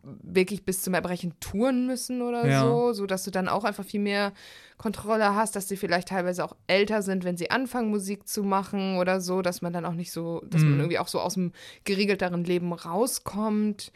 [0.04, 2.62] wirklich bis zum Erbrechen touren müssen oder Ja.
[2.62, 4.34] so, so dass du dann auch einfach viel mehr
[4.78, 8.98] Kontrolle hast, dass sie vielleicht teilweise auch älter sind, wenn sie anfangen Musik zu machen
[8.98, 10.80] oder so, dass man dann auch nicht so, dass man Mhm.
[10.80, 11.52] irgendwie auch so aus dem
[11.84, 13.92] geregelteren Leben rauskommt.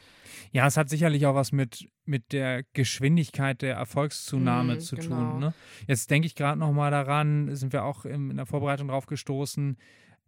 [0.51, 5.07] Ja, es hat sicherlich auch was mit, mit der Geschwindigkeit der Erfolgszunahme Mm, zu genau.
[5.15, 5.39] tun.
[5.39, 5.53] Ne?
[5.87, 9.05] Jetzt denke ich gerade noch mal daran, sind wir auch im, in der Vorbereitung drauf
[9.05, 9.77] gestoßen,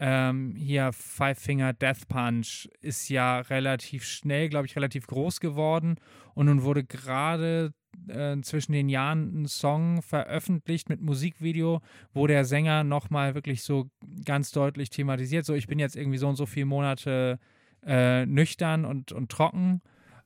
[0.04, 5.95] ähm, hier Five Finger Death Punch ist ja relativ schnell, glaube ich, relativ groß geworden
[6.34, 7.72] und nun wurde gerade
[8.08, 11.82] äh, zwischen den Jahren ein Song veröffentlicht mit Musikvideo,
[12.14, 13.91] wo der Sänger nochmal wirklich so
[14.26, 17.38] ganz deutlich thematisiert, so ich bin jetzt irgendwie so und so viele Monate
[17.86, 19.82] äh, nüchtern und, und trocken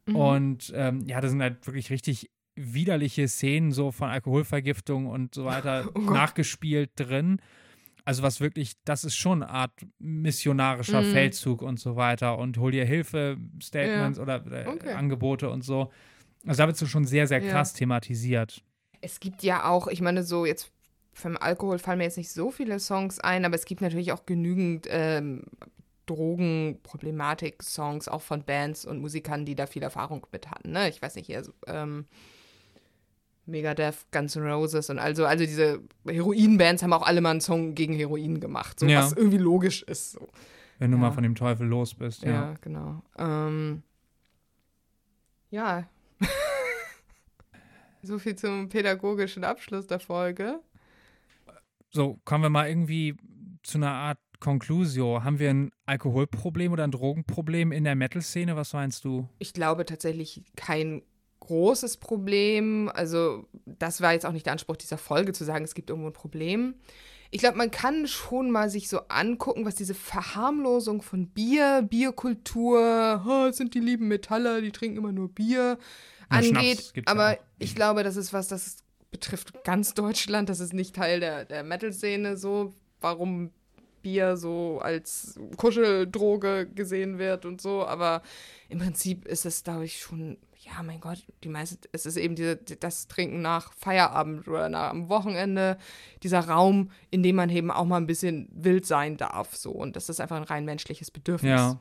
[0.07, 0.15] Mhm.
[0.15, 5.45] und ähm, ja, da sind halt wirklich richtig widerliche Szenen so von Alkoholvergiftung und so
[5.45, 7.39] weiter Oh nachgespielt drin.
[8.05, 11.05] Also was wirklich, das ist schon eine Art missionarischer Mhm.
[11.05, 14.93] Feldzug und so weiter und hol dir Hilfe, Statements oder äh, Okay.
[14.93, 15.91] Angebote und so.
[16.45, 17.51] Also da wird es schon sehr, sehr Ja.
[17.51, 18.63] krass thematisiert.
[19.01, 20.71] Es gibt ja auch, ich meine, so jetzt
[21.13, 24.25] vom Alkohol fallen mir jetzt nicht so viele Songs ein, aber es gibt natürlich auch
[24.25, 25.43] genügend ähm,
[26.05, 30.71] Drogenproblematik-Songs, auch von Bands und Musikern, die da viel Erfahrung mit hatten.
[30.71, 30.89] Ne?
[30.89, 32.05] Ich weiß nicht, hier, so, ähm,
[33.45, 37.75] Megadeth, Guns N' Roses und also, also diese Heroin-Bands haben auch alle mal einen Song
[37.75, 38.99] gegen Heroin gemacht, so Ja.
[39.01, 40.13] was irgendwie logisch ist.
[40.13, 40.27] So.
[40.79, 41.01] Wenn du Ja.
[41.01, 42.53] mal von dem Teufel los bist, Ja, ja.
[42.61, 43.01] genau.
[43.17, 43.83] Ähm,
[45.51, 45.87] ja.
[48.01, 50.59] so viel zum pädagogischen Abschluss der Folge.
[51.91, 53.15] So, kommen wir mal irgendwie
[53.63, 55.23] zu einer Art Conclusio.
[55.23, 58.55] Haben wir ein Alkoholproblem oder ein Drogenproblem in der Metal-Szene?
[58.55, 59.29] Was meinst du?
[59.39, 61.01] Ich glaube tatsächlich kein
[61.45, 62.89] großes Problem.
[62.93, 66.09] Also, das war jetzt auch nicht der Anspruch dieser Folge, zu sagen, es gibt irgendwo
[66.09, 66.75] ein Problem.
[67.31, 72.79] Ich glaube, man kann schon mal sich so angucken, was diese Verharmlosung von Bier, Bierkultur,
[73.25, 75.77] "Ha, es sind die lieben Metaller, die trinken immer nur Bier,
[76.29, 76.93] Na, angeht.
[76.95, 77.37] ja Aber auch.
[77.59, 78.77] ich glaube, das ist was, das
[79.11, 80.49] betrifft ganz Deutschland.
[80.49, 82.73] Das ist nicht Teil der, der Metal-Szene so.
[83.01, 83.51] Warum
[84.01, 87.85] Bier so als Kuscheldroge gesehen wird und so.
[87.85, 88.21] Aber
[88.69, 92.35] im Prinzip ist es, glaube ich, schon, ja, mein Gott, die meisten, es ist eben
[92.35, 95.77] diese, das Trinken nach Feierabend oder nach, am Wochenende,
[96.23, 99.55] dieser Raum, in dem man eben auch mal ein bisschen wild sein darf.
[99.55, 99.71] So.
[99.71, 101.49] Und das ist einfach ein rein menschliches Bedürfnis.
[101.49, 101.79] Ja.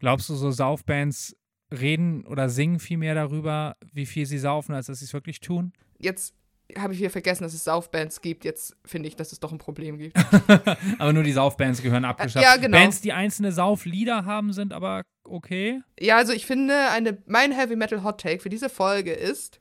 [0.00, 1.36] Glaubst du, so Saufbands
[1.72, 5.40] reden oder singen viel mehr darüber, wie viel sie saufen, als dass sie es wirklich
[5.40, 5.72] tun?
[5.98, 6.34] Jetzt
[6.76, 8.44] habe ich wieder vergessen, dass es Saufbands gibt.
[8.44, 10.16] Jetzt finde ich, dass es doch ein Problem gibt.
[10.98, 12.44] aber nur die Saufbands gehören abgeschafft.
[12.44, 12.78] ja, genau.
[12.78, 15.80] Bands, die einzelne Sauflieder haben, sind aber okay.
[15.98, 19.58] Ja, also ich finde, eine, mein Heavy Metal Hot Take für diese Folge ist,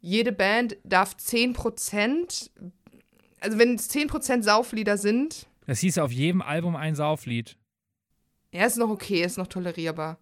[0.00, 2.50] jede Band darf 10%,
[3.40, 7.56] also wenn es 10% Sauflieder sind, Das hieß auf jedem Album ein Sauflied.
[8.52, 10.18] ja, ist noch okay, ist noch tolerierbar.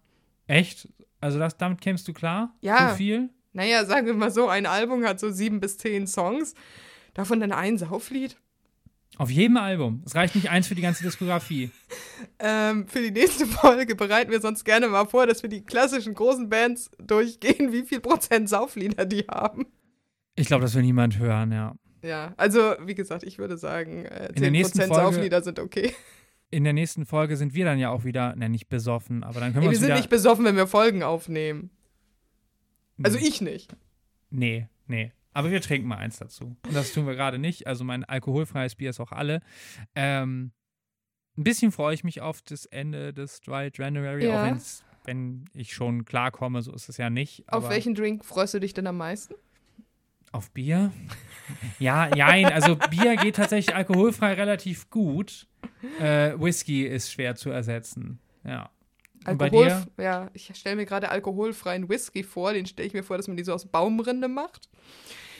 [0.47, 0.87] Echt?
[1.19, 2.55] Also das, damit kämst du klar?
[2.61, 2.89] Ja.
[2.91, 3.29] So viel?
[3.53, 6.53] Naja, sagen wir mal so, ein Album hat so sieben bis zehn Songs,
[7.13, 8.37] davon dann ein Sauflied.
[9.17, 10.01] Auf jedem Album.
[10.05, 11.69] Es reicht nicht eins für die ganze Diskografie.
[12.39, 16.13] Ähm, für die nächste Folge bereiten wir sonst gerne mal vor, dass wir die klassischen
[16.15, 19.67] großen Bands durchgehen, wie viel Prozent Sauflieder die haben.
[20.35, 21.75] Ich glaube, das will niemand hören, ja.
[22.03, 25.59] Ja, also wie gesagt, ich würde sagen, äh, In der nächsten 10% Folge- Sauflieder sind
[25.59, 25.93] okay.
[26.49, 29.53] In der nächsten Folge sind wir dann ja auch wieder, ne, nicht besoffen, aber dann
[29.53, 29.97] können Ey, wir wir uns sind wieder.
[29.97, 31.69] nicht besoffen, wenn wir Folgen aufnehmen.
[33.01, 33.75] Also ich nicht.
[34.29, 35.11] Nee, nee.
[35.33, 36.55] Aber wir trinken mal eins dazu.
[36.65, 37.67] Und das tun wir gerade nicht.
[37.67, 39.41] Also mein alkoholfreies Bier ist auch alle.
[39.95, 40.51] Ähm,
[41.37, 44.53] ein bisschen freue ich mich auf das Ende des Dry January, Ja.
[44.53, 44.57] auch
[45.05, 47.43] wenn ich schon klarkomme, so ist es ja nicht.
[47.51, 49.33] Auf welchen Drink freust du dich denn am meisten?
[50.31, 50.91] Auf Bier?
[51.77, 55.47] Ja, nein, also Bier geht tatsächlich alkoholfrei relativ gut.
[55.99, 58.19] Äh, Whisky ist schwer zu ersetzen.
[58.45, 58.69] Ja.
[59.25, 63.27] Alkohol, ja, ich stelle mir gerade alkoholfreien Whisky vor, den stelle ich mir vor, dass
[63.27, 64.69] man die so aus Baumrinde macht.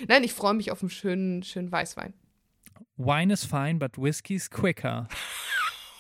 [0.08, 2.14] Nein, ich freue mich auf einen schönen, schönen Weißwein.
[2.98, 5.08] Wine is fine, but whiskey's quicker.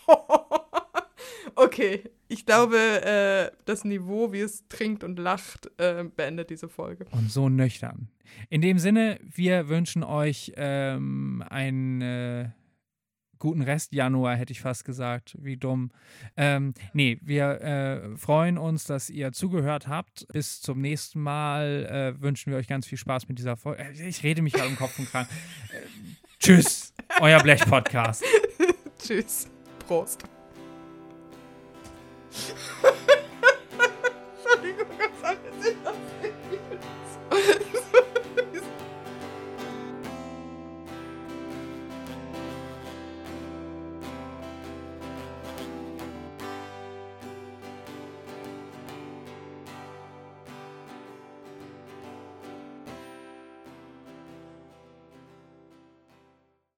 [1.55, 7.05] okay, ich glaube, äh, das Niveau, wie es trinkt und lacht, äh, beendet diese Folge.
[7.11, 8.09] Und so nüchtern.
[8.49, 12.49] In dem Sinne, wir wünschen euch ähm, einen äh,
[13.43, 15.35] guten Rest Januar, hätte ich fast gesagt.
[15.37, 15.91] Wie dumm.
[16.37, 20.25] Ähm, nee, wir äh, freuen uns, dass ihr zugehört habt.
[20.31, 23.83] Bis zum nächsten Mal äh, wünschen wir euch ganz viel Spaß mit dieser Folge.
[23.83, 25.27] Äh, ich rede mich gerade im Kopf und krank.
[25.73, 28.23] Ähm, tschüss, euer Blech-Podcast.
[28.97, 29.49] tschüss.
[29.87, 30.23] Prost.